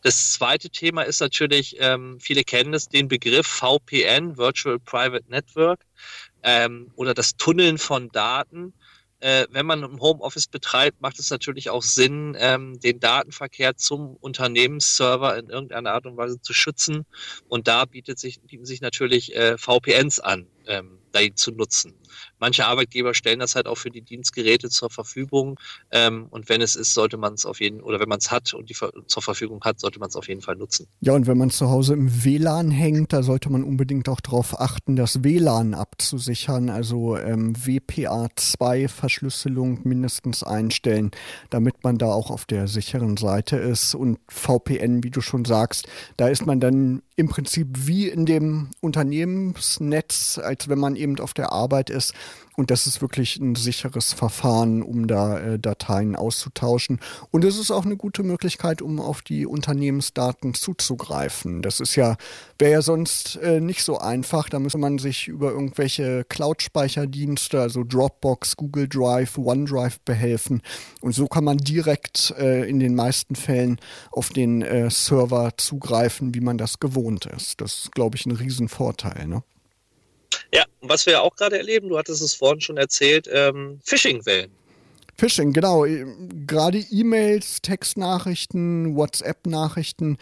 Das 0.00 0.32
zweite 0.32 0.70
Thema 0.70 1.02
ist 1.02 1.20
natürlich, 1.20 1.76
ähm, 1.80 2.18
viele 2.18 2.44
kennen 2.44 2.72
es, 2.72 2.88
den 2.88 3.08
Begriff 3.08 3.46
VPN, 3.46 4.38
Virtual 4.38 4.69
Virtual 4.70 4.78
Private 4.78 5.24
Network 5.28 5.80
ähm, 6.42 6.90
oder 6.96 7.14
das 7.14 7.36
Tunneln 7.36 7.78
von 7.78 8.08
Daten. 8.10 8.74
Äh, 9.22 9.46
wenn 9.50 9.66
man 9.66 9.84
ein 9.84 10.00
Homeoffice 10.00 10.46
betreibt, 10.46 11.02
macht 11.02 11.18
es 11.18 11.28
natürlich 11.28 11.68
auch 11.68 11.82
Sinn, 11.82 12.34
ähm, 12.38 12.80
den 12.80 13.00
Datenverkehr 13.00 13.76
zum 13.76 14.16
Unternehmensserver 14.16 15.36
in 15.36 15.50
irgendeiner 15.50 15.92
Art 15.92 16.06
und 16.06 16.16
Weise 16.16 16.40
zu 16.40 16.54
schützen. 16.54 17.04
Und 17.46 17.68
da 17.68 17.84
bietet 17.84 18.18
sich, 18.18 18.40
bieten 18.40 18.64
sich 18.64 18.80
natürlich 18.80 19.36
äh, 19.36 19.58
VPNs 19.58 20.20
an, 20.20 20.46
ähm, 20.66 20.98
da 21.12 21.20
zu 21.34 21.50
nutzen. 21.52 21.94
Manche 22.38 22.66
Arbeitgeber 22.66 23.14
stellen 23.14 23.40
das 23.40 23.54
halt 23.54 23.66
auch 23.66 23.78
für 23.78 23.90
die 23.90 24.02
Dienstgeräte 24.02 24.68
zur 24.68 24.90
Verfügung. 24.90 25.58
Ähm, 25.90 26.26
und 26.30 26.48
wenn 26.48 26.60
es 26.60 26.76
ist, 26.76 26.94
sollte 26.94 27.16
man 27.16 27.34
es 27.34 27.46
auf 27.46 27.60
jeden 27.60 27.80
oder 27.80 28.00
wenn 28.00 28.08
man 28.08 28.18
es 28.18 28.30
hat 28.30 28.54
und 28.54 28.70
die 28.70 28.76
zur 29.06 29.22
Verfügung 29.22 29.60
hat, 29.64 29.80
sollte 29.80 29.98
man 29.98 30.08
es 30.08 30.14
auf 30.16 30.28
jeden 30.28 30.42
Fall 30.42 30.56
nutzen. 30.56 30.86
Ja, 31.00 31.14
und 31.14 31.26
wenn 31.26 31.38
man 31.38 31.50
zu 31.50 31.68
Hause 31.68 31.94
im 31.94 32.24
WLAN 32.24 32.70
hängt, 32.70 33.12
da 33.12 33.22
sollte 33.22 33.50
man 33.50 33.64
unbedingt 33.64 34.08
auch 34.08 34.20
darauf 34.20 34.60
achten, 34.60 34.94
das 34.96 35.24
WLAN 35.24 35.74
abzusichern, 35.74 36.70
also 36.70 37.16
ähm, 37.16 37.54
WPA2-Verschlüsselung 37.54 39.80
mindestens 39.84 40.42
einstellen, 40.42 41.10
damit 41.50 41.84
man 41.84 41.98
da 41.98 42.06
auch 42.06 42.30
auf 42.30 42.46
der 42.46 42.68
sicheren 42.68 43.16
Seite 43.16 43.56
ist. 43.56 43.94
Und 43.94 44.18
VPN, 44.28 45.04
wie 45.04 45.10
du 45.10 45.20
schon 45.20 45.44
sagst, 45.44 45.88
da 46.16 46.28
ist 46.28 46.46
man 46.46 46.60
dann 46.60 47.02
im 47.16 47.28
Prinzip 47.28 47.86
wie 47.86 48.08
in 48.08 48.24
dem 48.24 48.70
Unternehmensnetz, 48.80 50.40
als 50.42 50.68
wenn 50.68 50.78
man 50.78 50.96
eben 50.96 51.20
auf 51.20 51.34
der 51.34 51.52
Arbeit 51.52 51.90
ist. 51.90 51.99
Und 52.56 52.70
das 52.70 52.86
ist 52.86 53.00
wirklich 53.00 53.38
ein 53.38 53.54
sicheres 53.54 54.12
Verfahren, 54.12 54.82
um 54.82 55.06
da 55.06 55.38
äh, 55.38 55.58
Dateien 55.58 56.14
auszutauschen. 56.14 57.00
Und 57.30 57.42
es 57.44 57.58
ist 57.58 57.70
auch 57.70 57.86
eine 57.86 57.96
gute 57.96 58.22
Möglichkeit, 58.22 58.82
um 58.82 59.00
auf 59.00 59.22
die 59.22 59.46
Unternehmensdaten 59.46 60.52
zuzugreifen. 60.52 61.62
Das 61.62 61.80
ist 61.80 61.96
ja, 61.96 62.16
wäre 62.58 62.72
ja 62.72 62.82
sonst 62.82 63.36
äh, 63.36 63.60
nicht 63.60 63.82
so 63.82 63.98
einfach. 63.98 64.50
Da 64.50 64.58
müsste 64.58 64.76
man 64.76 64.98
sich 64.98 65.28
über 65.28 65.52
irgendwelche 65.52 66.24
Cloud-Speicherdienste, 66.24 67.60
also 67.60 67.82
Dropbox, 67.82 68.56
Google 68.56 68.88
Drive, 68.88 69.38
OneDrive 69.38 70.00
behelfen. 70.00 70.60
Und 71.00 71.14
so 71.14 71.28
kann 71.28 71.44
man 71.44 71.56
direkt 71.56 72.34
äh, 72.36 72.68
in 72.68 72.78
den 72.78 72.94
meisten 72.94 73.36
Fällen 73.36 73.78
auf 74.10 74.28
den 74.28 74.60
äh, 74.60 74.90
Server 74.90 75.52
zugreifen, 75.56 76.34
wie 76.34 76.40
man 76.40 76.58
das 76.58 76.78
gewohnt 76.78 77.24
ist. 77.24 77.60
Das 77.62 77.84
ist, 77.84 77.92
glaube 77.92 78.16
ich, 78.16 78.26
ein 78.26 78.32
Riesenvorteil. 78.32 79.26
Ne? 79.26 79.42
Ja, 80.52 80.64
was 80.80 81.06
wir 81.06 81.14
ja 81.14 81.20
auch 81.20 81.36
gerade 81.36 81.58
erleben, 81.58 81.88
du 81.88 81.98
hattest 81.98 82.22
es 82.22 82.34
vorhin 82.34 82.60
schon 82.60 82.76
erzählt, 82.76 83.28
ähm, 83.32 83.80
Phishing-Wellen. 83.84 84.50
Phishing, 85.16 85.52
genau. 85.52 85.84
Gerade 86.46 86.78
E-Mails, 86.78 87.60
Textnachrichten, 87.60 88.96
WhatsApp-Nachrichten, 88.96 90.16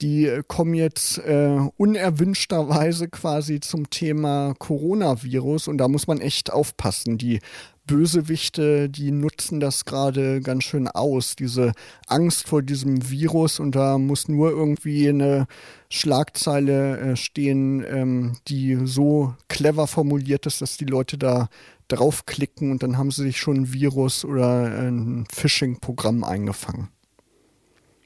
die 0.00 0.26
äh, 0.26 0.42
kommen 0.46 0.74
jetzt 0.74 1.18
äh, 1.18 1.58
unerwünschterweise 1.76 3.08
quasi 3.08 3.60
zum 3.60 3.90
Thema 3.90 4.54
Coronavirus 4.58 5.68
und 5.68 5.78
da 5.78 5.88
muss 5.88 6.06
man 6.06 6.20
echt 6.20 6.52
aufpassen. 6.52 7.18
Die 7.18 7.40
Bösewichte, 7.86 8.88
die 8.88 9.10
nutzen 9.10 9.60
das 9.60 9.84
gerade 9.84 10.40
ganz 10.40 10.64
schön 10.64 10.88
aus, 10.88 11.36
diese 11.36 11.72
Angst 12.06 12.48
vor 12.48 12.62
diesem 12.62 13.10
Virus 13.10 13.60
und 13.60 13.74
da 13.74 13.98
muss 13.98 14.28
nur 14.28 14.50
irgendwie 14.50 15.08
eine 15.08 15.46
Schlagzeile 15.88 16.98
äh, 16.98 17.16
stehen, 17.16 17.84
ähm, 17.88 18.38
die 18.48 18.78
so 18.84 19.34
clever 19.48 19.86
formuliert 19.86 20.46
ist, 20.46 20.60
dass 20.60 20.76
die 20.76 20.84
Leute 20.84 21.18
da 21.18 21.48
draufklicken 21.88 22.70
und 22.72 22.82
dann 22.82 22.98
haben 22.98 23.10
sie 23.10 23.22
sich 23.22 23.38
schon 23.38 23.56
ein 23.56 23.72
Virus 23.72 24.24
oder 24.24 24.64
ein 24.64 25.26
Phishing-Programm 25.32 26.24
eingefangen. 26.24 26.88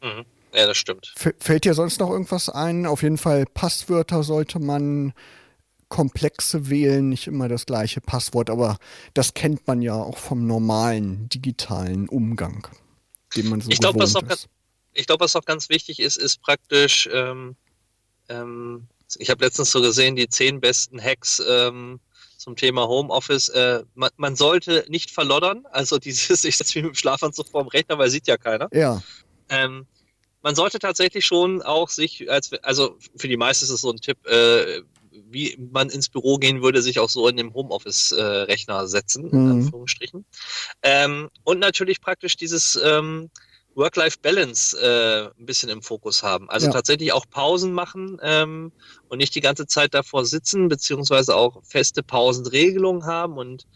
Mhm. 0.03 0.25
Ja, 0.53 0.67
das 0.67 0.77
stimmt. 0.77 1.13
F 1.17 1.33
fällt 1.39 1.65
dir 1.65 1.75
sonst 1.75 2.01
noch 2.01 2.11
irgendwas 2.11 2.49
ein? 2.49 2.87
Auf 2.87 3.03
jeden 3.03 3.19
Fall 3.19 3.45
Passwörter 3.47 4.23
sollte 4.23 4.59
man 4.59 5.13
komplexe 5.91 6.71
wählen, 6.71 7.11
nicht 7.11 7.27
immer 7.27 7.49
das 7.49 7.67
gleiche 7.67 8.01
Passwort, 8.01 8.49
aber 8.49 8.79
das 9.13 9.35
kennt 9.35 9.67
man 9.67 9.83
ja 9.83 9.95
auch 9.95 10.17
vom 10.17 10.47
normalen 10.47 11.29
digitalen 11.29 12.09
Umgang, 12.09 12.67
den 13.37 13.49
man 13.49 13.61
so 13.61 13.71
ich 13.71 13.81
glaub, 13.81 13.99
was 13.99 14.15
ist. 14.15 14.49
ich 14.95 15.07
glaube, 15.07 15.25
was 15.25 15.37
auch 15.37 15.45
ganz 15.45 15.69
wichtig 15.69 16.01
ist, 16.01 16.17
ist 16.17 16.41
praktisch, 16.41 17.09
ähm, 17.13 17.57
ähm, 18.29 18.87
ich 19.19 19.29
habe 19.29 19.45
letztens 19.45 19.73
so 19.73 19.83
gesehen, 19.83 20.17
die 20.17 20.29
zehn 20.29 20.61
besten 20.61 21.03
Hacks 21.03 21.43
ähm, 21.47 21.99
zum 22.37 22.55
Thema 22.55 22.87
Homeoffice. 22.87 23.49
Äh, 23.49 23.83
man, 23.95 24.11
man, 24.17 24.37
sollte 24.37 24.87
nicht 24.89 25.11
verloddern, 25.11 25.67
also 25.73 25.99
dieses, 25.99 26.45
ich 26.45 26.57
setze 26.57 26.79
mich 26.79 26.85
mit 26.85 26.95
dem 26.95 26.99
Schlafanzug 26.99 27.49
vorm 27.49 27.67
Rechner, 27.67 27.99
weil 27.99 28.11
sieht 28.11 28.29
ja 28.29 28.37
keiner. 28.37 28.69
Ja. 28.73 29.03
Ähm, 29.49 29.87
man 30.43 30.55
sollte 30.55 30.79
tatsächlich 30.79 31.27
schon 31.27 31.63
auch 31.63 31.89
sich, 31.89 32.31
als, 32.31 32.53
also 32.63 32.97
für 33.17 33.29
die 33.29 33.37
meisten 33.37 33.65
ist 33.65 33.71
es 33.71 33.81
so 33.81 33.91
ein 33.91 34.01
Tipp, 34.01 34.25
äh, 34.27 34.83
wie 35.29 35.57
man 35.73 35.91
ins 35.91 36.09
Büro 36.09 36.39
gehen 36.39 36.63
würde, 36.63 36.83
sich 36.83 36.99
auch 36.99 37.09
so 37.09 37.29
in 37.29 37.37
dem 37.37 37.55
Homeoffice-Rechner 37.55 38.87
setzen, 38.87 39.31
in 39.31 39.45
mhm. 39.45 39.51
Anführungsstrichen. 39.53 40.25
Ähm, 40.83 41.29
und 41.45 41.59
natürlich 41.59 42.01
praktisch 42.01 42.37
dieses 42.37 42.79
ähm, 42.83 43.31
Work-Life-Balance 43.75 44.77
äh, 44.81 45.41
ein 45.41 45.47
bisschen 45.47 45.69
im 45.71 45.83
Fokus 45.83 46.23
haben. 46.23 46.51
Also 46.51 46.67
ja. 46.67 46.73
tatsächlich 46.73 47.13
auch 47.13 47.27
Pausen 47.29 47.73
machen 47.73 48.19
ähm, 48.23 48.73
und 49.09 49.19
nicht 49.19 49.35
die 49.35 49.41
ganze 49.41 49.67
Zeit 49.67 49.95
davor 49.95 50.25
sitzen, 50.27 50.69
beziehungsweise 50.69 51.37
auch 51.37 51.63
feste 51.65 52.03
Pausenregelungen 52.03 53.07
haben 53.07 53.39
und 53.39 53.67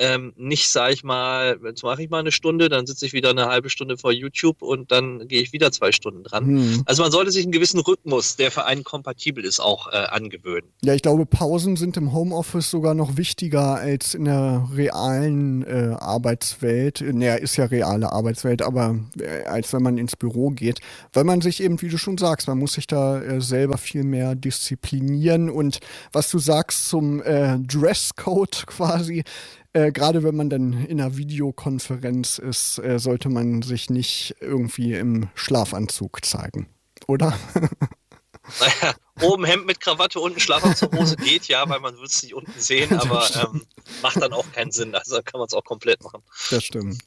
ähm, 0.00 0.32
nicht, 0.36 0.70
sage 0.70 0.94
ich 0.94 1.04
mal, 1.04 1.60
jetzt 1.62 1.82
mache 1.82 2.02
ich 2.02 2.08
mal 2.08 2.20
eine 2.20 2.32
Stunde, 2.32 2.70
dann 2.70 2.86
sitze 2.86 3.04
ich 3.04 3.12
wieder 3.12 3.30
eine 3.30 3.46
halbe 3.46 3.68
Stunde 3.68 3.98
vor 3.98 4.12
YouTube 4.12 4.62
und 4.62 4.90
dann 4.90 5.28
gehe 5.28 5.42
ich 5.42 5.52
wieder 5.52 5.70
zwei 5.72 5.92
Stunden 5.92 6.24
dran. 6.24 6.46
Hm. 6.46 6.82
Also 6.86 7.02
man 7.02 7.12
sollte 7.12 7.30
sich 7.30 7.44
einen 7.44 7.52
gewissen 7.52 7.80
Rhythmus, 7.80 8.36
der 8.36 8.50
für 8.50 8.64
einen 8.64 8.82
kompatibel 8.82 9.44
ist, 9.44 9.60
auch 9.60 9.92
äh, 9.92 9.96
angewöhnen. 9.96 10.70
Ja, 10.82 10.94
ich 10.94 11.02
glaube, 11.02 11.26
Pausen 11.26 11.76
sind 11.76 11.98
im 11.98 12.14
Homeoffice 12.14 12.70
sogar 12.70 12.94
noch 12.94 13.18
wichtiger 13.18 13.74
als 13.74 14.14
in 14.14 14.24
der 14.24 14.66
realen 14.74 15.66
äh, 15.66 15.94
Arbeitswelt. 15.98 17.02
Naja, 17.02 17.34
ist 17.34 17.56
ja 17.56 17.66
reale 17.66 18.10
Arbeitswelt, 18.10 18.62
aber 18.62 18.98
äh, 19.18 19.44
als 19.44 19.74
wenn 19.74 19.82
man 19.82 19.98
ins 19.98 20.16
Büro 20.16 20.48
geht, 20.48 20.80
weil 21.12 21.24
man 21.24 21.42
sich 21.42 21.62
eben, 21.62 21.82
wie 21.82 21.90
du 21.90 21.98
schon 21.98 22.16
sagst, 22.16 22.48
man 22.48 22.58
muss 22.58 22.72
sich 22.72 22.86
da 22.86 23.20
äh, 23.20 23.42
selber 23.42 23.76
viel 23.76 24.04
mehr 24.04 24.34
disziplinieren 24.34 25.50
und 25.50 25.80
was 26.12 26.30
du 26.30 26.38
sagst 26.38 26.88
zum 26.88 27.22
äh, 27.22 27.58
Dresscode 27.58 28.64
quasi, 28.66 29.24
äh, 29.72 29.92
Gerade 29.92 30.22
wenn 30.22 30.36
man 30.36 30.50
dann 30.50 30.72
in 30.72 31.00
einer 31.00 31.16
Videokonferenz 31.16 32.38
ist, 32.38 32.78
äh, 32.78 32.98
sollte 32.98 33.28
man 33.28 33.62
sich 33.62 33.90
nicht 33.90 34.36
irgendwie 34.40 34.94
im 34.94 35.28
Schlafanzug 35.34 36.24
zeigen, 36.24 36.68
oder? 37.06 37.38
Naja, 38.58 38.94
oben 39.20 39.44
Hemd 39.44 39.66
mit 39.66 39.80
Krawatte, 39.80 40.20
unten 40.20 40.40
Schlafanzughose 40.40 41.16
geht 41.16 41.46
ja, 41.46 41.68
weil 41.68 41.80
man 41.80 41.96
wird 41.96 42.10
es 42.10 42.22
nicht 42.22 42.34
unten 42.34 42.58
sehen, 42.58 42.92
aber 42.98 43.28
ähm, 43.42 43.62
macht 44.02 44.20
dann 44.20 44.32
auch 44.32 44.50
keinen 44.52 44.72
Sinn. 44.72 44.94
Also 44.94 45.20
kann 45.22 45.38
man 45.38 45.46
es 45.46 45.54
auch 45.54 45.64
komplett 45.64 46.02
machen. 46.02 46.22
Das 46.50 46.64
stimmt. 46.64 47.02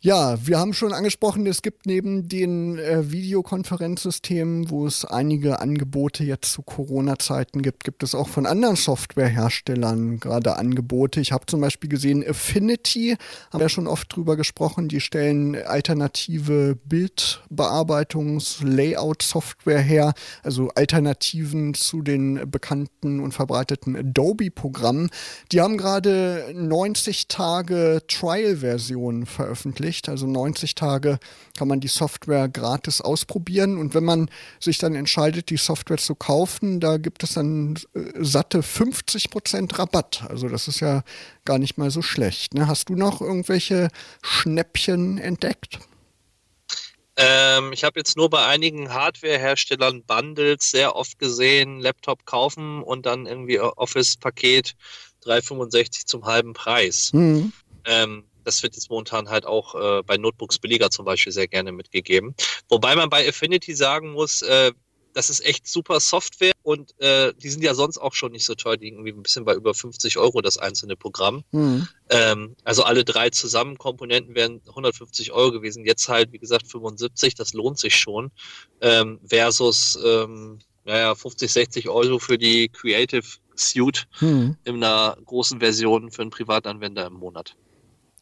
Ja, 0.00 0.38
wir 0.46 0.60
haben 0.60 0.74
schon 0.74 0.92
angesprochen, 0.92 1.44
es 1.48 1.60
gibt 1.60 1.84
neben 1.84 2.28
den 2.28 2.78
äh, 2.78 3.10
Videokonferenzsystemen, 3.10 4.70
wo 4.70 4.86
es 4.86 5.04
einige 5.04 5.60
Angebote 5.60 6.22
jetzt 6.22 6.52
zu 6.52 6.62
Corona-Zeiten 6.62 7.62
gibt, 7.62 7.82
gibt 7.82 8.04
es 8.04 8.14
auch 8.14 8.28
von 8.28 8.46
anderen 8.46 8.76
Softwareherstellern 8.76 10.20
gerade 10.20 10.56
Angebote. 10.56 11.20
Ich 11.20 11.32
habe 11.32 11.46
zum 11.46 11.60
Beispiel 11.60 11.90
gesehen, 11.90 12.24
Affinity, 12.24 13.16
haben 13.52 13.60
wir 13.60 13.68
schon 13.68 13.88
oft 13.88 14.14
drüber 14.14 14.36
gesprochen, 14.36 14.86
die 14.86 15.00
stellen 15.00 15.56
alternative 15.56 16.78
Bildbearbeitungs-Layout-Software 16.84 19.80
her, 19.80 20.14
also 20.44 20.70
Alternativen 20.76 21.74
zu 21.74 22.02
den 22.02 22.48
bekannten 22.48 23.18
und 23.18 23.32
verbreiteten 23.32 23.96
Adobe-Programmen. 23.96 25.10
Die 25.50 25.60
haben 25.60 25.76
gerade 25.76 26.52
90 26.54 27.26
Tage 27.26 28.00
Trial-Versionen 28.06 29.26
veröffentlicht 29.26 29.87
veröffentlicht. 29.88 30.08
Also 30.08 30.26
90 30.26 30.74
Tage 30.74 31.18
kann 31.56 31.68
man 31.68 31.80
die 31.80 31.88
Software 31.88 32.48
gratis 32.48 33.00
ausprobieren. 33.00 33.78
Und 33.78 33.94
wenn 33.94 34.04
man 34.04 34.30
sich 34.60 34.78
dann 34.78 34.94
entscheidet, 34.94 35.50
die 35.50 35.56
Software 35.56 35.98
zu 35.98 36.14
kaufen, 36.14 36.80
da 36.80 36.98
gibt 36.98 37.22
es 37.22 37.34
dann 37.34 37.76
äh, 37.94 38.00
satte 38.20 38.62
50 38.62 39.30
Prozent 39.30 39.78
Rabatt. 39.78 40.24
Also 40.28 40.48
das 40.48 40.68
ist 40.68 40.80
ja 40.80 41.02
gar 41.44 41.58
nicht 41.58 41.78
mal 41.78 41.90
so 41.90 42.02
schlecht. 42.02 42.54
Ne? 42.54 42.66
Hast 42.66 42.88
du 42.88 42.94
noch 42.94 43.20
irgendwelche 43.20 43.88
Schnäppchen 44.22 45.18
entdeckt? 45.18 45.78
Ähm, 47.20 47.72
ich 47.72 47.82
habe 47.82 47.98
jetzt 47.98 48.16
nur 48.16 48.30
bei 48.30 48.46
einigen 48.46 48.90
Hardware-Herstellern 48.94 50.04
Bundles 50.04 50.70
sehr 50.70 50.94
oft 50.94 51.18
gesehen, 51.18 51.80
Laptop 51.80 52.24
kaufen 52.26 52.80
und 52.84 53.06
dann 53.06 53.26
irgendwie 53.26 53.58
Office-Paket 53.58 54.76
365 55.22 56.06
zum 56.06 56.26
halben 56.26 56.52
Preis. 56.52 57.12
Mhm. 57.12 57.52
Ähm, 57.86 58.22
das 58.48 58.62
wird 58.62 58.74
jetzt 58.74 58.90
momentan 58.90 59.28
halt 59.28 59.44
auch 59.44 59.74
äh, 59.74 60.02
bei 60.02 60.16
Notebooks 60.16 60.58
billiger 60.58 60.90
zum 60.90 61.04
Beispiel 61.04 61.32
sehr 61.32 61.48
gerne 61.48 61.70
mitgegeben. 61.70 62.34
Wobei 62.68 62.96
man 62.96 63.10
bei 63.10 63.28
Affinity 63.28 63.74
sagen 63.74 64.12
muss, 64.12 64.40
äh, 64.42 64.72
das 65.12 65.30
ist 65.30 65.44
echt 65.44 65.66
super 65.66 66.00
Software 66.00 66.52
und 66.62 66.98
äh, 67.00 67.32
die 67.34 67.50
sind 67.50 67.62
ja 67.62 67.74
sonst 67.74 67.98
auch 67.98 68.14
schon 68.14 68.32
nicht 68.32 68.44
so 68.44 68.54
teuer, 68.54 68.76
die 68.76 68.88
irgendwie 68.88 69.10
ein 69.10 69.22
bisschen 69.22 69.44
bei 69.44 69.54
über 69.54 69.74
50 69.74 70.16
Euro 70.16 70.40
das 70.40 70.58
einzelne 70.58 70.96
Programm. 70.96 71.44
Mhm. 71.50 71.88
Ähm, 72.08 72.56
also 72.64 72.84
alle 72.84 73.04
drei 73.04 73.28
zusammen 73.30 73.78
Komponenten 73.78 74.34
wären 74.34 74.62
150 74.68 75.32
Euro 75.32 75.52
gewesen. 75.52 75.84
Jetzt 75.84 76.08
halt, 76.08 76.32
wie 76.32 76.38
gesagt, 76.38 76.70
75, 76.70 77.34
das 77.34 77.52
lohnt 77.52 77.78
sich 77.78 77.96
schon. 77.96 78.30
Ähm, 78.80 79.20
versus, 79.26 79.98
ähm, 80.04 80.60
naja, 80.84 81.14
50, 81.14 81.52
60 81.52 81.88
Euro 81.88 82.18
für 82.18 82.38
die 82.38 82.68
Creative 82.68 83.26
Suite 83.56 84.06
mhm. 84.20 84.56
in 84.64 84.76
einer 84.76 85.18
großen 85.24 85.58
Version 85.60 86.10
für 86.10 86.22
einen 86.22 86.30
Privatanwender 86.30 87.06
im 87.06 87.14
Monat. 87.14 87.56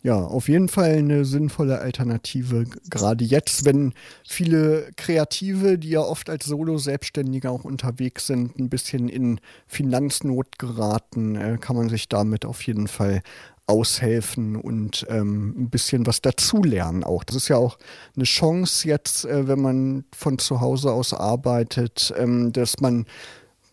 Ja, 0.02 0.22
auf 0.22 0.48
jeden 0.48 0.68
Fall 0.68 0.92
eine 0.92 1.24
sinnvolle 1.24 1.80
Alternative, 1.80 2.64
gerade 2.90 3.24
jetzt, 3.24 3.64
wenn 3.64 3.92
viele 4.24 4.90
Kreative, 4.96 5.78
die 5.78 5.90
ja 5.90 6.00
oft 6.00 6.30
als 6.30 6.44
Solo-Selbstständige 6.46 7.50
auch 7.50 7.64
unterwegs 7.64 8.28
sind, 8.28 8.56
ein 8.58 8.68
bisschen 8.68 9.08
in 9.08 9.40
Finanznot 9.66 10.58
geraten, 10.58 11.34
äh, 11.34 11.58
kann 11.60 11.74
man 11.74 11.88
sich 11.88 12.08
damit 12.08 12.44
auf 12.44 12.62
jeden 12.62 12.86
Fall 12.86 13.22
aushelfen 13.66 14.54
und 14.56 15.06
ähm, 15.08 15.54
ein 15.58 15.70
bisschen 15.70 16.06
was 16.06 16.22
dazulernen 16.22 17.02
auch. 17.02 17.24
Das 17.24 17.34
ist 17.34 17.48
ja 17.48 17.56
auch 17.56 17.78
eine 18.14 18.24
Chance 18.24 18.86
jetzt, 18.86 19.24
äh, 19.24 19.48
wenn 19.48 19.60
man 19.60 20.04
von 20.14 20.38
zu 20.38 20.60
Hause 20.60 20.92
aus 20.92 21.12
arbeitet, 21.12 22.14
ähm, 22.16 22.52
dass 22.52 22.80
man 22.80 23.06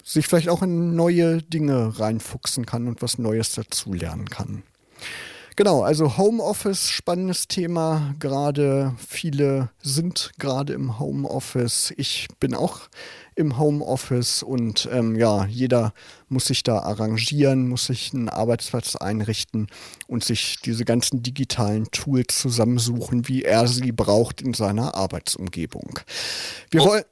sich 0.03 0.27
vielleicht 0.27 0.49
auch 0.49 0.63
in 0.63 0.95
neue 0.95 1.41
Dinge 1.43 1.99
reinfuchsen 1.99 2.65
kann 2.65 2.87
und 2.87 3.01
was 3.01 3.19
Neues 3.19 3.53
dazulernen 3.53 4.29
kann. 4.29 4.63
Genau, 5.55 5.83
also 5.83 6.17
Homeoffice, 6.17 6.89
spannendes 6.89 7.47
Thema. 7.47 8.15
Gerade 8.19 8.95
viele 9.07 9.69
sind 9.81 10.31
gerade 10.39 10.73
im 10.73 10.99
Homeoffice. 10.99 11.93
Ich 11.97 12.27
bin 12.39 12.55
auch 12.55 12.81
im 13.35 13.57
Homeoffice 13.57 14.43
und 14.43 14.87
ähm, 14.91 15.15
ja, 15.15 15.45
jeder 15.45 15.93
muss 16.27 16.45
sich 16.45 16.63
da 16.63 16.79
arrangieren, 16.79 17.67
muss 17.67 17.85
sich 17.85 18.13
einen 18.13 18.29
Arbeitsplatz 18.29 18.95
einrichten 18.95 19.67
und 20.07 20.23
sich 20.23 20.57
diese 20.63 20.85
ganzen 20.85 21.21
digitalen 21.21 21.89
Tools 21.91 22.39
zusammensuchen, 22.39 23.27
wie 23.27 23.43
er 23.43 23.67
sie 23.67 23.91
braucht 23.91 24.41
in 24.41 24.53
seiner 24.53 24.95
Arbeitsumgebung. 24.95 25.99
Wir 26.71 26.81
oh. 26.81 26.87
wollen 26.87 27.03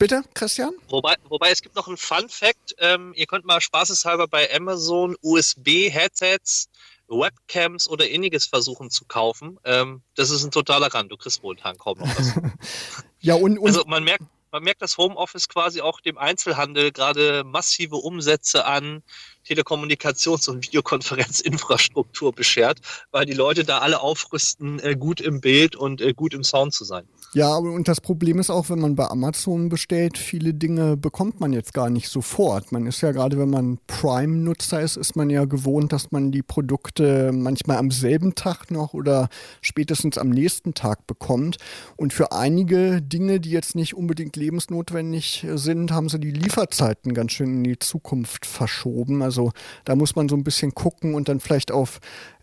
Bitte, 0.00 0.22
Christian? 0.32 0.72
Wobei, 0.88 1.14
wobei 1.28 1.50
es 1.50 1.60
gibt 1.60 1.76
noch 1.76 1.86
einen 1.86 1.98
Fun 1.98 2.30
Fact. 2.30 2.74
Ähm, 2.78 3.12
ihr 3.16 3.26
könnt 3.26 3.44
mal 3.44 3.60
spaßeshalber 3.60 4.28
bei 4.28 4.48
Amazon 4.50 5.14
USB-Headsets, 5.20 6.70
Webcams 7.18 7.88
oder 7.88 8.08
ähnliches 8.08 8.46
versuchen 8.46 8.90
zu 8.90 9.04
kaufen. 9.04 9.58
Ähm, 9.64 10.02
das 10.14 10.30
ist 10.30 10.44
ein 10.44 10.50
totaler 10.50 10.92
Rand. 10.92 11.10
Du 11.10 11.16
kriegst 11.16 11.42
Tag 11.58 11.78
kaum 11.78 11.98
noch 11.98 12.18
was. 12.18 12.34
ja, 13.20 13.34
und, 13.34 13.58
und 13.58 13.68
also 13.68 13.84
man 13.86 14.04
merkt, 14.04 14.24
man 14.52 14.62
merkt, 14.62 14.82
dass 14.82 14.98
Homeoffice 14.98 15.48
quasi 15.48 15.80
auch 15.80 16.00
dem 16.00 16.18
Einzelhandel 16.18 16.90
gerade 16.92 17.44
massive 17.44 17.96
Umsätze 17.96 18.64
an 18.66 19.02
Telekommunikations- 19.46 20.48
und 20.50 20.64
Videokonferenzinfrastruktur 20.64 22.32
beschert, 22.32 22.80
weil 23.10 23.26
die 23.26 23.32
Leute 23.32 23.64
da 23.64 23.78
alle 23.78 24.00
aufrüsten, 24.00 24.80
äh, 24.80 24.96
gut 24.96 25.20
im 25.20 25.40
Bild 25.40 25.76
und 25.76 26.00
äh, 26.00 26.12
gut 26.14 26.34
im 26.34 26.44
Sound 26.44 26.74
zu 26.74 26.84
sein. 26.84 27.08
Ja, 27.32 27.54
und 27.54 27.86
das 27.86 28.00
Problem 28.00 28.40
ist 28.40 28.50
auch, 28.50 28.70
wenn 28.70 28.80
man 28.80 28.96
bei 28.96 29.06
Amazon 29.06 29.68
bestellt, 29.68 30.18
viele 30.18 30.52
Dinge 30.52 30.96
bekommt 30.96 31.38
man 31.38 31.52
jetzt 31.52 31.72
gar 31.72 31.88
nicht 31.88 32.08
sofort. 32.08 32.72
Man 32.72 32.88
ist 32.88 33.02
ja 33.02 33.12
gerade, 33.12 33.38
wenn 33.38 33.50
man 33.50 33.78
Prime-Nutzer 33.86 34.80
ist, 34.80 34.96
ist 34.96 35.14
man 35.14 35.30
ja 35.30 35.44
gewohnt, 35.44 35.92
dass 35.92 36.10
man 36.10 36.32
die 36.32 36.42
Produkte 36.42 37.30
manchmal 37.32 37.76
am 37.76 37.92
selben 37.92 38.34
Tag 38.34 38.72
noch 38.72 38.94
oder 38.94 39.28
spätestens 39.60 40.18
am 40.18 40.30
nächsten 40.30 40.74
Tag 40.74 41.06
bekommt. 41.06 41.58
Und 41.96 42.12
für 42.12 42.32
einige 42.32 43.00
Dinge, 43.00 43.38
die 43.38 43.50
jetzt 43.50 43.76
nicht 43.76 43.94
unbedingt 43.94 44.34
lebensnotwendig 44.34 45.46
sind, 45.54 45.92
haben 45.92 46.08
sie 46.08 46.18
die 46.18 46.32
Lieferzeiten 46.32 47.14
ganz 47.14 47.30
schön 47.30 47.58
in 47.58 47.62
die 47.64 47.78
Zukunft 47.78 48.44
verschoben. 48.44 49.22
Also 49.22 49.52
da 49.84 49.94
muss 49.94 50.16
man 50.16 50.28
so 50.28 50.34
ein 50.34 50.42
bisschen 50.42 50.74
gucken 50.74 51.14
und 51.14 51.28
dann 51.28 51.38
vielleicht 51.38 51.70
auf 51.70 52.00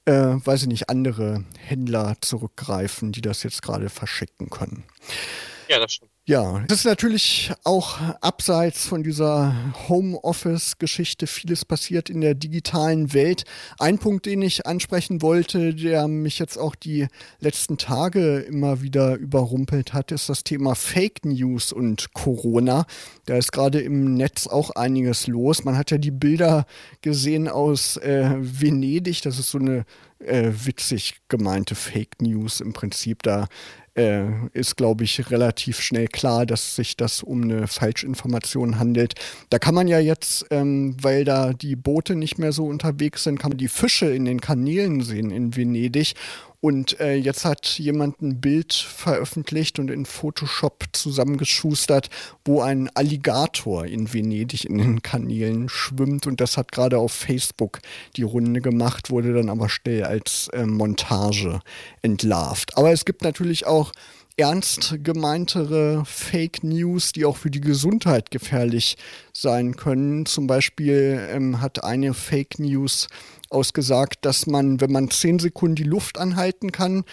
äh, 0.07 0.45
weiß 0.45 0.63
ich 0.63 0.67
nicht, 0.67 0.89
andere 0.89 1.43
Händler 1.59 2.15
zurückgreifen, 2.21 3.11
die 3.11 3.21
das 3.21 3.43
jetzt 3.43 3.61
gerade 3.61 3.89
verschicken 3.89 4.49
können. 4.49 4.83
Ja, 5.67 5.79
das 5.79 5.93
stimmt. 5.93 6.11
Ja, 6.29 6.61
es 6.67 6.79
ist 6.79 6.85
natürlich 6.85 7.53
auch 7.63 8.01
abseits 8.19 8.85
von 8.85 9.01
dieser 9.01 9.55
Homeoffice-Geschichte 9.87 11.25
vieles 11.25 11.63
passiert 11.63 12.09
in 12.09 12.19
der 12.19 12.35
digitalen 12.35 13.13
Welt. 13.13 13.45
Ein 13.79 13.97
Punkt, 13.97 14.25
den 14.25 14.41
ich 14.41 14.65
ansprechen 14.65 15.21
wollte, 15.21 15.73
der 15.73 16.09
mich 16.09 16.37
jetzt 16.37 16.57
auch 16.57 16.75
die 16.75 17.07
letzten 17.39 17.77
Tage 17.77 18.39
immer 18.39 18.81
wieder 18.81 19.15
überrumpelt 19.15 19.93
hat, 19.93 20.11
ist 20.11 20.27
das 20.27 20.43
Thema 20.43 20.75
Fake 20.75 21.23
News 21.23 21.71
und 21.71 22.13
Corona. 22.13 22.85
Da 23.25 23.37
ist 23.37 23.53
gerade 23.53 23.79
im 23.79 24.15
Netz 24.15 24.47
auch 24.47 24.71
einiges 24.71 25.27
los. 25.27 25.63
Man 25.63 25.77
hat 25.77 25.91
ja 25.91 25.97
die 25.97 26.11
Bilder 26.11 26.65
gesehen 27.01 27.47
aus 27.47 27.95
äh, 27.95 28.31
Venedig. 28.37 29.21
Das 29.21 29.39
ist 29.39 29.51
so 29.51 29.59
eine 29.59 29.85
äh, 30.19 30.51
witzig 30.65 31.21
gemeinte 31.29 31.75
Fake 31.75 32.21
News 32.21 32.59
im 32.59 32.73
Prinzip. 32.73 33.23
Da 33.23 33.47
äh, 33.97 34.25
ist, 34.53 34.77
glaube 34.77 35.03
ich, 35.03 35.29
relativ 35.31 35.81
schnell 35.81 36.07
klar, 36.07 36.45
dass 36.45 36.75
sich 36.75 36.95
das 36.95 37.23
um 37.23 37.43
eine 37.43 37.67
Falschinformation 37.67 38.79
handelt. 38.79 39.15
Da 39.49 39.59
kann 39.59 39.75
man 39.75 39.87
ja 39.87 39.99
jetzt, 39.99 40.45
ähm, 40.51 40.95
weil 41.01 41.25
da 41.25 41.53
die 41.53 41.75
Boote 41.75 42.15
nicht 42.15 42.37
mehr 42.37 42.51
so 42.51 42.65
unterwegs 42.65 43.23
sind, 43.23 43.39
kann 43.39 43.49
man 43.49 43.57
die 43.57 43.67
Fische 43.67 44.05
in 44.05 44.25
den 44.25 44.39
Kanälen 44.39 45.01
sehen 45.01 45.31
in 45.31 45.55
Venedig. 45.55 46.13
Und 46.59 46.99
äh, 46.99 47.13
jetzt 47.13 47.45
hat 47.45 47.67
jemand 47.77 48.21
ein 48.21 48.41
Bild 48.41 48.73
veröffentlicht 48.73 49.77
und 49.77 49.91
in 49.91 50.05
Photoshop 50.05 50.85
zusammengeschustert, 50.91 52.09
wo 52.45 52.61
ein 52.61 52.89
Alligator 52.95 53.85
in 53.85 54.11
Venedig 54.11 54.65
in 54.65 54.79
den 54.79 55.01
Kanälen 55.03 55.69
schwimmt. 55.69 56.25
Und 56.25 56.41
das 56.41 56.57
hat 56.57 56.71
gerade 56.71 56.97
auf 56.97 57.11
Facebook 57.11 57.79
die 58.15 58.23
Runde 58.23 58.61
gemacht, 58.61 59.11
wurde 59.11 59.33
dann 59.33 59.49
aber 59.49 59.69
schnell 59.69 60.03
als 60.03 60.47
äh, 60.53 60.65
Montage 60.65 61.59
entlarvt. 62.01 62.75
Aber 62.75 62.91
es 62.91 63.05
gibt 63.05 63.21
natürlich 63.21 63.67
auch 63.67 63.91
ernst 64.37 64.99
gemeintere 65.03 66.03
Fake 66.05 66.63
News, 66.63 67.11
die 67.11 67.25
auch 67.25 67.37
für 67.37 67.49
die 67.49 67.61
Gesundheit 67.61 68.29
gefährlich 68.29 68.95
sein 69.33 69.75
können. 69.75 70.27
Zum 70.27 70.45
Beispiel 70.45 71.27
ähm, 71.31 71.59
hat 71.59 71.83
eine 71.83 72.13
Fake 72.13 72.59
News 72.59 73.07
ausgesagt, 73.49 74.25
dass 74.25 74.47
man, 74.47 74.81
wenn 74.81 74.91
man 74.91 75.09
zehn 75.09 75.39
Sekunden 75.39 75.75
die 75.75 75.83
Luft 75.83 76.17
anhalten 76.17 76.71
kann, 76.71 77.03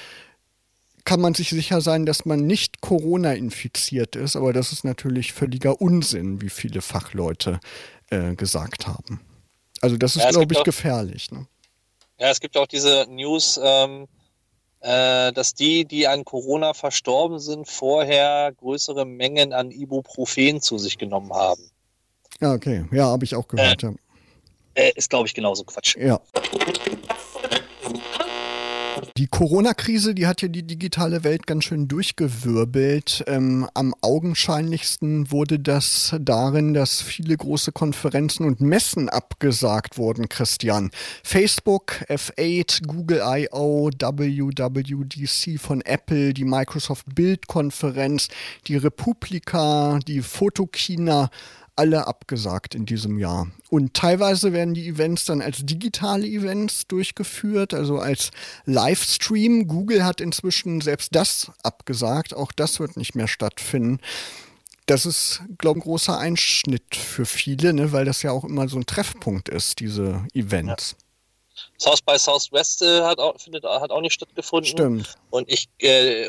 kann 1.05 1.21
man 1.21 1.35
sich 1.35 1.51
sicher 1.51 1.81
sein, 1.81 2.07
dass 2.07 2.25
man 2.25 2.47
nicht 2.47 2.81
Corona 2.81 3.35
infiziert 3.35 4.17
ist. 4.17 4.37
Aber 4.37 4.53
das 4.53 4.73
ist 4.73 4.85
natürlich 4.85 5.33
völliger 5.33 5.81
Unsinn, 5.81 6.41
wie 6.41 6.49
viele 6.49 6.81
Fachleute 6.81 7.61
äh, 8.11 8.35
gesagt 8.35 8.87
haben. 8.87 9.21
Also 9.81 9.97
das 9.97 10.17
ist, 10.17 10.23
ja, 10.23 10.31
glaube 10.31 10.53
ich, 10.53 10.61
auch, 10.61 10.65
gefährlich. 10.65 11.31
Ne? 11.31 11.47
Ja, 12.19 12.31
es 12.31 12.41
gibt 12.41 12.57
auch 12.57 12.67
diese 12.67 13.07
News, 13.11 13.61
ähm, 13.63 14.07
äh, 14.81 15.33
dass 15.33 15.55
die, 15.55 15.85
die 15.85 16.07
an 16.07 16.25
Corona 16.25 16.73
verstorben 16.73 17.39
sind, 17.39 17.69
vorher 17.69 18.53
größere 18.53 19.05
Mengen 19.05 19.53
an 19.53 19.71
Ibuprofen 19.71 20.63
zu 20.63 20.79
sich 20.79 20.97
genommen 20.97 21.33
haben. 21.35 21.71
Ja, 22.41 22.53
okay. 22.53 22.87
Ja, 22.93 23.07
habe 23.07 23.25
ich 23.25 23.35
auch 23.35 23.47
gehört. 23.47 23.83
Äh, 23.83 23.89
ja 23.89 23.95
äh, 24.75 24.93
ist, 24.95 25.11
glaube 25.11 25.27
ich, 25.27 25.35
genauso 25.35 25.65
Quatsch. 25.65 25.97
Ja. 25.97 26.21
Die 29.17 29.29
Corona-Krise, 29.29 30.13
die 30.13 30.27
hat 30.27 30.43
ja 30.43 30.49
die 30.49 30.65
digitale 30.67 31.23
Welt 31.23 31.47
ganz 31.47 31.65
schön 31.65 31.87
durchgewirbelt. 31.87 33.23
Ähm, 33.29 33.69
am 33.73 33.95
augenscheinlichsten 34.01 35.31
wurde 35.31 35.61
das 35.61 36.17
darin, 36.21 36.75
dass 36.75 37.01
viele 37.01 37.37
große 37.37 37.71
Konferenzen 37.71 38.45
und 38.45 38.61
Messen 38.61 39.09
abgesagt 39.09 39.99
wurden, 39.99 40.29
Christian. 40.29 40.91
Facebook, 41.23 42.05
F8, 42.09 42.89
Google 42.89 43.23
I.O., 43.25 43.91
WWDC 43.91 45.61
von 45.61 45.81
Apple, 45.83 46.35
die 46.35 46.45
Microsoft 46.45 47.07
Bild-Konferenz, 47.15 48.27
die 48.67 48.77
Republika, 48.77 50.01
die 50.09 50.23
Fotokina, 50.23 51.31
alle 51.77 52.07
abgesagt 52.07 52.75
in 52.75 52.87
diesem 52.87 53.19
Jahr. 53.19 53.49
Und 53.69 53.95
teilweise 53.95 54.53
werden 54.53 54.75
die 54.75 54.87
Events 54.89 55.25
dann 55.25 55.41
als 55.41 55.59
digitale 55.65 56.27
Events 56.27 56.87
durchgeführt, 56.87 57.75
also 57.75 57.99
als 57.99 58.31
Livestream. 58.65 59.67
Google 59.67 60.05
hat 60.05 60.21
inzwischen 60.21 60.81
selbst 60.81 61.15
das 61.15 61.51
abgesagt. 61.63 62.35
Auch 62.35 62.53
das 62.53 62.81
wird 62.81 62.97
nicht 62.97 63.15
mehr 63.15 63.29
stattfinden. 63.29 64.01
Das 64.87 65.07
ist, 65.07 65.43
glaube 65.59 65.79
ich, 65.79 65.85
ein 65.85 65.89
großer 65.89 66.19
Einschnitt 66.19 66.95
für 66.95 67.25
viele, 67.25 67.73
ne, 67.73 67.93
weil 67.93 68.05
das 68.05 68.23
ja 68.23 68.33
auch 68.33 68.45
immer 68.45 68.69
so 68.69 68.77
ein 68.77 68.87
Treffpunkt 68.87 69.49
ist, 69.49 69.81
diese 69.81 70.27
Events. 70.35 70.97
Ja. 70.99 71.05
South 71.79 72.03
by 72.03 72.19
Southwest 72.19 72.83
äh, 72.83 73.03
hat, 73.03 73.19
auch, 73.19 73.41
findet, 73.41 73.65
hat 73.65 73.91
auch 73.91 74.01
nicht 74.01 74.13
stattgefunden. 74.13 74.71
Stimmt. 74.71 75.15
Und 75.31 75.51
ich, 75.51 75.69
äh, 75.79 76.29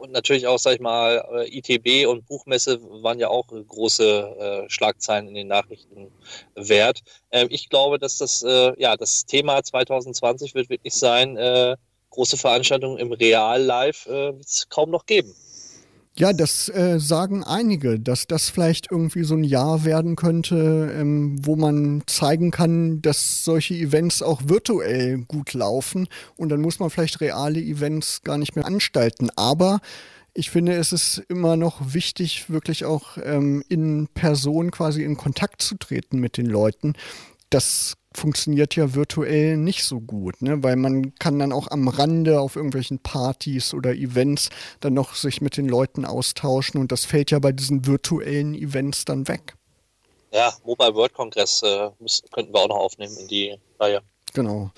und 0.00 0.12
natürlich 0.12 0.46
auch, 0.46 0.58
sag 0.58 0.74
ich 0.74 0.80
mal, 0.80 1.24
äh, 1.32 1.58
ITB 1.58 2.06
und 2.08 2.26
Buchmesse 2.26 2.80
waren 3.02 3.18
ja 3.18 3.28
auch 3.28 3.46
große 3.48 4.64
äh, 4.66 4.70
Schlagzeilen 4.70 5.28
in 5.28 5.34
den 5.34 5.48
Nachrichten 5.48 6.10
wert. 6.54 7.00
Ähm, 7.30 7.48
ich 7.50 7.68
glaube, 7.68 7.98
dass 7.98 8.18
das, 8.18 8.42
äh, 8.42 8.72
ja, 8.80 8.96
das 8.96 9.26
Thema 9.26 9.62
2020 9.62 10.54
wird 10.54 10.70
wirklich 10.70 10.94
sein, 10.94 11.36
äh, 11.36 11.76
große 12.10 12.36
Veranstaltungen 12.36 12.98
im 12.98 13.12
Real-Live 13.12 14.06
äh, 14.06 14.36
wird 14.36 14.46
es 14.46 14.68
kaum 14.68 14.90
noch 14.90 15.06
geben. 15.06 15.34
Ja, 16.20 16.34
das 16.34 16.68
äh, 16.68 17.00
sagen 17.00 17.44
einige, 17.44 17.98
dass 17.98 18.26
das 18.26 18.50
vielleicht 18.50 18.90
irgendwie 18.90 19.24
so 19.24 19.36
ein 19.36 19.42
Jahr 19.42 19.86
werden 19.86 20.16
könnte, 20.16 20.94
ähm, 20.94 21.38
wo 21.46 21.56
man 21.56 22.02
zeigen 22.04 22.50
kann, 22.50 23.00
dass 23.00 23.42
solche 23.42 23.72
Events 23.72 24.20
auch 24.20 24.42
virtuell 24.44 25.24
gut 25.26 25.54
laufen 25.54 26.08
und 26.36 26.50
dann 26.50 26.60
muss 26.60 26.78
man 26.78 26.90
vielleicht 26.90 27.22
reale 27.22 27.58
Events 27.58 28.20
gar 28.22 28.36
nicht 28.36 28.54
mehr 28.54 28.66
anstalten. 28.66 29.30
Aber 29.34 29.80
ich 30.34 30.50
finde, 30.50 30.74
es 30.74 30.92
ist 30.92 31.22
immer 31.30 31.56
noch 31.56 31.94
wichtig, 31.94 32.50
wirklich 32.50 32.84
auch 32.84 33.16
ähm, 33.24 33.64
in 33.70 34.06
Person 34.12 34.70
quasi 34.70 35.02
in 35.02 35.16
Kontakt 35.16 35.62
zu 35.62 35.76
treten 35.76 36.18
mit 36.18 36.36
den 36.36 36.46
Leuten. 36.46 36.96
Das 37.50 37.94
funktioniert 38.14 38.74
ja 38.74 38.94
virtuell 38.94 39.56
nicht 39.56 39.84
so 39.84 40.00
gut, 40.00 40.42
ne? 40.42 40.62
weil 40.62 40.76
man 40.76 41.14
kann 41.16 41.38
dann 41.38 41.52
auch 41.52 41.68
am 41.68 41.88
Rande 41.88 42.40
auf 42.40 42.56
irgendwelchen 42.56 42.98
Partys 42.98 43.72
oder 43.72 43.92
Events 43.92 44.50
dann 44.80 44.94
noch 44.94 45.14
sich 45.14 45.40
mit 45.40 45.56
den 45.56 45.68
Leuten 45.68 46.04
austauschen 46.04 46.80
und 46.80 46.90
das 46.90 47.04
fällt 47.04 47.30
ja 47.30 47.38
bei 47.38 47.52
diesen 47.52 47.86
virtuellen 47.86 48.54
Events 48.54 49.04
dann 49.04 49.28
weg. 49.28 49.54
Ja, 50.32 50.52
Mobile 50.64 50.94
World 50.94 51.14
Congress 51.14 51.62
äh, 51.62 51.90
müssen, 51.98 52.28
könnten 52.30 52.52
wir 52.52 52.60
auch 52.60 52.68
noch 52.68 52.76
aufnehmen 52.76 53.16
in 53.16 53.28
die 53.28 53.58
Reihe. 53.78 54.00
Genau. 54.32 54.70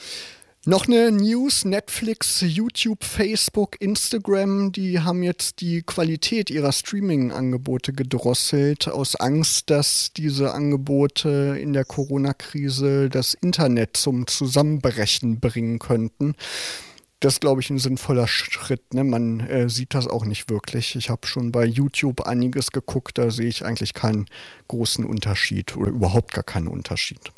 Noch 0.64 0.86
eine 0.86 1.10
News, 1.10 1.64
Netflix, 1.64 2.40
YouTube, 2.40 3.02
Facebook, 3.02 3.80
Instagram, 3.80 4.70
die 4.70 5.00
haben 5.00 5.24
jetzt 5.24 5.60
die 5.60 5.82
Qualität 5.82 6.50
ihrer 6.50 6.70
Streaming-Angebote 6.70 7.92
gedrosselt, 7.92 8.86
aus 8.86 9.16
Angst, 9.16 9.70
dass 9.70 10.12
diese 10.12 10.54
Angebote 10.54 11.58
in 11.60 11.72
der 11.72 11.84
Corona-Krise 11.84 13.10
das 13.10 13.34
Internet 13.34 13.96
zum 13.96 14.28
Zusammenbrechen 14.28 15.40
bringen 15.40 15.80
könnten. 15.80 16.36
Das 17.18 17.34
ist, 17.34 17.40
glaube 17.40 17.60
ich, 17.60 17.68
ein 17.70 17.80
sinnvoller 17.80 18.28
Schritt. 18.28 18.94
Ne? 18.94 19.02
Man 19.02 19.40
äh, 19.40 19.68
sieht 19.68 19.94
das 19.94 20.06
auch 20.06 20.24
nicht 20.24 20.48
wirklich. 20.48 20.94
Ich 20.94 21.10
habe 21.10 21.26
schon 21.26 21.50
bei 21.50 21.64
YouTube 21.64 22.20
einiges 22.20 22.70
geguckt, 22.70 23.18
da 23.18 23.32
sehe 23.32 23.48
ich 23.48 23.64
eigentlich 23.64 23.94
keinen 23.94 24.26
großen 24.68 25.04
Unterschied 25.04 25.76
oder 25.76 25.90
überhaupt 25.90 26.32
gar 26.32 26.44
keinen 26.44 26.68
Unterschied. 26.68 27.32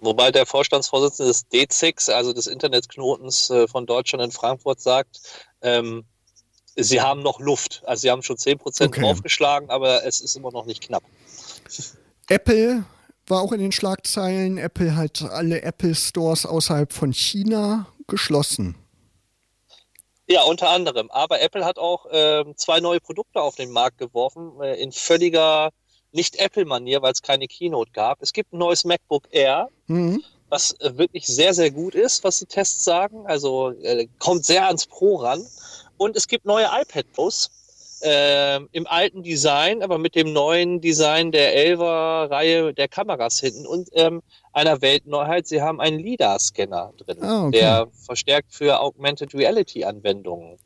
Wobei 0.00 0.30
der 0.30 0.46
Vorstandsvorsitzende 0.46 1.30
des 1.32 1.46
D6, 1.50 2.12
also 2.12 2.32
des 2.32 2.46
Internetknotens 2.46 3.50
äh, 3.50 3.66
von 3.66 3.86
Deutschland 3.86 4.24
in 4.24 4.30
Frankfurt, 4.30 4.80
sagt, 4.80 5.20
ähm, 5.60 6.04
sie 6.76 7.00
haben 7.00 7.22
noch 7.22 7.40
Luft. 7.40 7.82
Also 7.84 8.02
sie 8.02 8.10
haben 8.10 8.22
schon 8.22 8.38
10 8.38 8.58
Prozent 8.58 8.88
okay. 8.90 9.00
draufgeschlagen, 9.00 9.70
aber 9.70 10.04
es 10.04 10.20
ist 10.20 10.36
immer 10.36 10.52
noch 10.52 10.66
nicht 10.66 10.82
knapp. 10.82 11.02
Apple 12.28 12.84
war 13.26 13.42
auch 13.42 13.52
in 13.52 13.60
den 13.60 13.72
Schlagzeilen. 13.72 14.58
Apple 14.58 14.94
hat 14.94 15.22
alle 15.22 15.62
Apple 15.62 15.94
Stores 15.94 16.46
außerhalb 16.46 16.92
von 16.92 17.12
China 17.12 17.86
geschlossen. 18.06 18.76
Ja, 20.30 20.42
unter 20.42 20.68
anderem. 20.68 21.10
Aber 21.10 21.40
Apple 21.40 21.64
hat 21.64 21.78
auch 21.78 22.06
äh, 22.06 22.44
zwei 22.56 22.80
neue 22.80 23.00
Produkte 23.00 23.40
auf 23.40 23.56
den 23.56 23.70
Markt 23.70 23.98
geworfen, 23.98 24.60
äh, 24.60 24.80
in 24.80 24.92
völliger 24.92 25.70
nicht-Apple-Manier, 26.12 27.02
weil 27.02 27.12
es 27.12 27.22
keine 27.22 27.46
Keynote 27.46 27.90
gab. 27.92 28.22
Es 28.22 28.32
gibt 28.32 28.52
ein 28.52 28.58
neues 28.58 28.84
MacBook 28.84 29.24
Air, 29.30 29.68
mhm. 29.86 30.22
was 30.48 30.72
äh, 30.80 30.96
wirklich 30.96 31.26
sehr, 31.26 31.54
sehr 31.54 31.70
gut 31.70 31.94
ist, 31.94 32.24
was 32.24 32.38
die 32.38 32.46
Tests 32.46 32.84
sagen. 32.84 33.26
Also 33.26 33.70
äh, 33.82 34.06
kommt 34.18 34.44
sehr 34.44 34.66
ans 34.66 34.86
Pro 34.86 35.16
ran. 35.16 35.46
Und 35.96 36.16
es 36.16 36.28
gibt 36.28 36.44
neue 36.44 36.66
iPad 36.66 37.12
Pros 37.12 37.50
äh, 38.02 38.56
im 38.72 38.86
alten 38.86 39.22
Design, 39.22 39.82
aber 39.82 39.98
mit 39.98 40.14
dem 40.14 40.32
neuen 40.32 40.80
Design 40.80 41.32
der 41.32 41.54
11er-Reihe 41.56 42.72
der 42.72 42.88
Kameras 42.88 43.40
hinten 43.40 43.66
und 43.66 43.88
ähm, 43.92 44.22
einer 44.52 44.80
Weltneuheit. 44.80 45.46
Sie 45.46 45.60
haben 45.60 45.80
einen 45.80 45.98
LIDAR-Scanner 45.98 46.92
drin, 46.96 47.22
ah, 47.22 47.46
okay. 47.46 47.58
der 47.58 47.88
verstärkt 48.06 48.52
für 48.54 48.80
Augmented 48.80 49.34
Reality-Anwendungen 49.34 50.58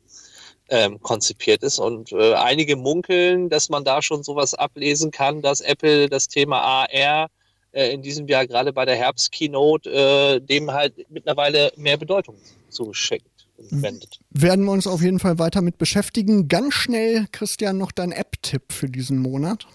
ähm, 0.69 1.01
konzipiert 1.01 1.63
ist. 1.63 1.79
Und 1.79 2.11
äh, 2.11 2.33
einige 2.33 2.75
munkeln, 2.75 3.49
dass 3.49 3.69
man 3.69 3.83
da 3.83 4.01
schon 4.01 4.23
sowas 4.23 4.53
ablesen 4.53 5.11
kann, 5.11 5.41
dass 5.41 5.61
Apple 5.61 6.09
das 6.09 6.27
Thema 6.27 6.59
AR 6.61 7.29
äh, 7.71 7.91
in 7.93 8.01
diesem 8.01 8.27
Jahr 8.27 8.47
gerade 8.47 8.73
bei 8.73 8.85
der 8.85 8.95
Herbst-Keynote 8.95 9.89
äh, 9.89 10.39
dem 10.39 10.71
halt 10.71 10.93
mittlerweile 11.09 11.71
mehr 11.75 11.97
Bedeutung 11.97 12.35
zuschickt. 12.69 13.27
Wendet. 13.69 14.19
Werden 14.31 14.65
wir 14.65 14.71
uns 14.71 14.87
auf 14.87 15.01
jeden 15.01 15.19
Fall 15.19 15.37
weiter 15.39 15.61
mit 15.61 15.77
beschäftigen. 15.77 16.47
Ganz 16.47 16.73
schnell, 16.73 17.27
Christian, 17.31 17.77
noch 17.77 17.91
dein 17.91 18.11
App-Tipp 18.11 18.73
für 18.73 18.89
diesen 18.89 19.19
Monat. 19.19 19.67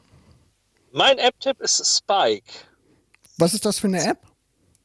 Mein 0.93 1.17
App-Tipp 1.19 1.61
ist 1.61 1.85
Spike. 1.87 2.51
Was 3.39 3.55
ist 3.55 3.65
das 3.65 3.79
für 3.79 3.87
eine 3.87 4.05
App? 4.05 4.19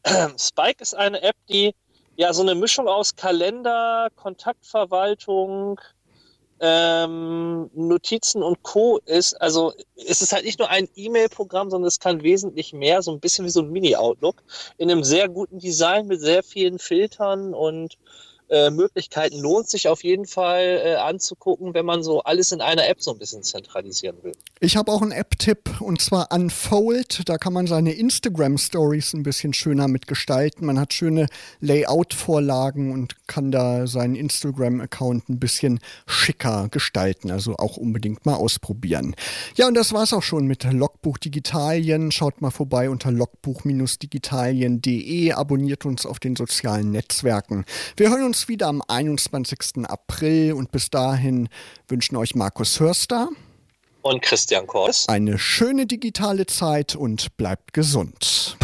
Spike 0.39 0.81
ist 0.81 0.95
eine 0.95 1.21
App, 1.21 1.35
die 1.49 1.73
ja 2.15 2.33
so 2.33 2.41
eine 2.41 2.55
Mischung 2.55 2.87
aus 2.87 3.15
Kalender, 3.15 4.09
Kontaktverwaltung, 4.15 5.79
ähm, 6.59 7.69
Notizen 7.73 8.41
und 8.41 8.63
Co. 8.63 8.99
ist. 9.05 9.33
Also 9.41 9.73
es 9.95 10.21
ist 10.21 10.31
halt 10.31 10.45
nicht 10.45 10.59
nur 10.59 10.69
ein 10.69 10.87
E-Mail-Programm, 10.95 11.69
sondern 11.69 11.87
es 11.87 11.99
kann 11.99 12.23
wesentlich 12.23 12.73
mehr, 12.73 13.01
so 13.01 13.11
ein 13.11 13.19
bisschen 13.19 13.45
wie 13.45 13.49
so 13.49 13.61
ein 13.61 13.71
Mini-Outlook, 13.71 14.43
in 14.77 14.89
einem 14.89 15.03
sehr 15.03 15.27
guten 15.27 15.59
Design 15.59 16.07
mit 16.07 16.21
sehr 16.21 16.43
vielen 16.43 16.79
Filtern 16.79 17.53
und 17.53 17.97
äh, 18.49 18.69
Möglichkeiten 18.69 19.39
lohnt 19.39 19.69
sich 19.69 19.87
auf 19.87 20.03
jeden 20.03 20.25
Fall 20.25 20.81
äh, 20.83 20.95
anzugucken, 20.95 21.73
wenn 21.73 21.85
man 21.85 22.03
so 22.03 22.21
alles 22.23 22.51
in 22.51 22.61
einer 22.61 22.87
App 22.87 23.01
so 23.01 23.11
ein 23.11 23.17
bisschen 23.17 23.43
zentralisieren 23.43 24.17
will. 24.23 24.33
Ich 24.59 24.77
habe 24.77 24.91
auch 24.91 25.01
einen 25.01 25.11
App-Tipp 25.11 25.81
und 25.81 26.01
zwar 26.01 26.31
Unfold. 26.31 27.27
Da 27.27 27.37
kann 27.37 27.53
man 27.53 27.67
seine 27.67 27.93
Instagram-Stories 27.93 29.13
ein 29.13 29.23
bisschen 29.23 29.53
schöner 29.53 29.87
mitgestalten. 29.87 30.65
Man 30.65 30.79
hat 30.79 30.93
schöne 30.93 31.27
Layout-Vorlagen 31.61 32.91
und 32.91 33.27
kann 33.27 33.51
da 33.51 33.87
seinen 33.87 34.15
Instagram-Account 34.15 35.29
ein 35.29 35.39
bisschen 35.39 35.79
schicker 36.05 36.67
gestalten. 36.69 37.31
Also 37.31 37.55
auch 37.57 37.77
unbedingt 37.77 38.25
mal 38.25 38.35
ausprobieren. 38.35 39.15
Ja, 39.55 39.67
und 39.67 39.75
das 39.75 39.93
war 39.93 40.03
es 40.03 40.13
auch 40.13 40.23
schon 40.23 40.47
mit 40.47 40.63
Logbuch 40.63 41.17
Digitalien. 41.17 42.11
Schaut 42.11 42.41
mal 42.41 42.51
vorbei 42.51 42.89
unter 42.89 43.11
logbuch-digitalien.de. 43.11 45.33
Abonniert 45.33 45.85
uns 45.85 46.05
auf 46.05 46.19
den 46.19 46.35
sozialen 46.35 46.91
Netzwerken. 46.91 47.65
Wir 47.97 48.09
hören 48.09 48.23
uns 48.43 48.49
wieder 48.49 48.67
am 48.67 48.81
21. 48.85 49.85
April 49.85 50.53
und 50.53 50.71
bis 50.71 50.89
dahin 50.89 51.47
wünschen 51.87 52.17
euch 52.17 52.35
Markus 52.35 52.79
Hörster 52.79 53.29
und 54.01 54.21
Christian 54.21 54.67
Kors 54.67 55.07
eine 55.07 55.39
schöne 55.39 55.85
digitale 55.85 56.45
Zeit 56.45 56.95
und 56.95 57.37
bleibt 57.37 57.73
gesund. 57.73 58.57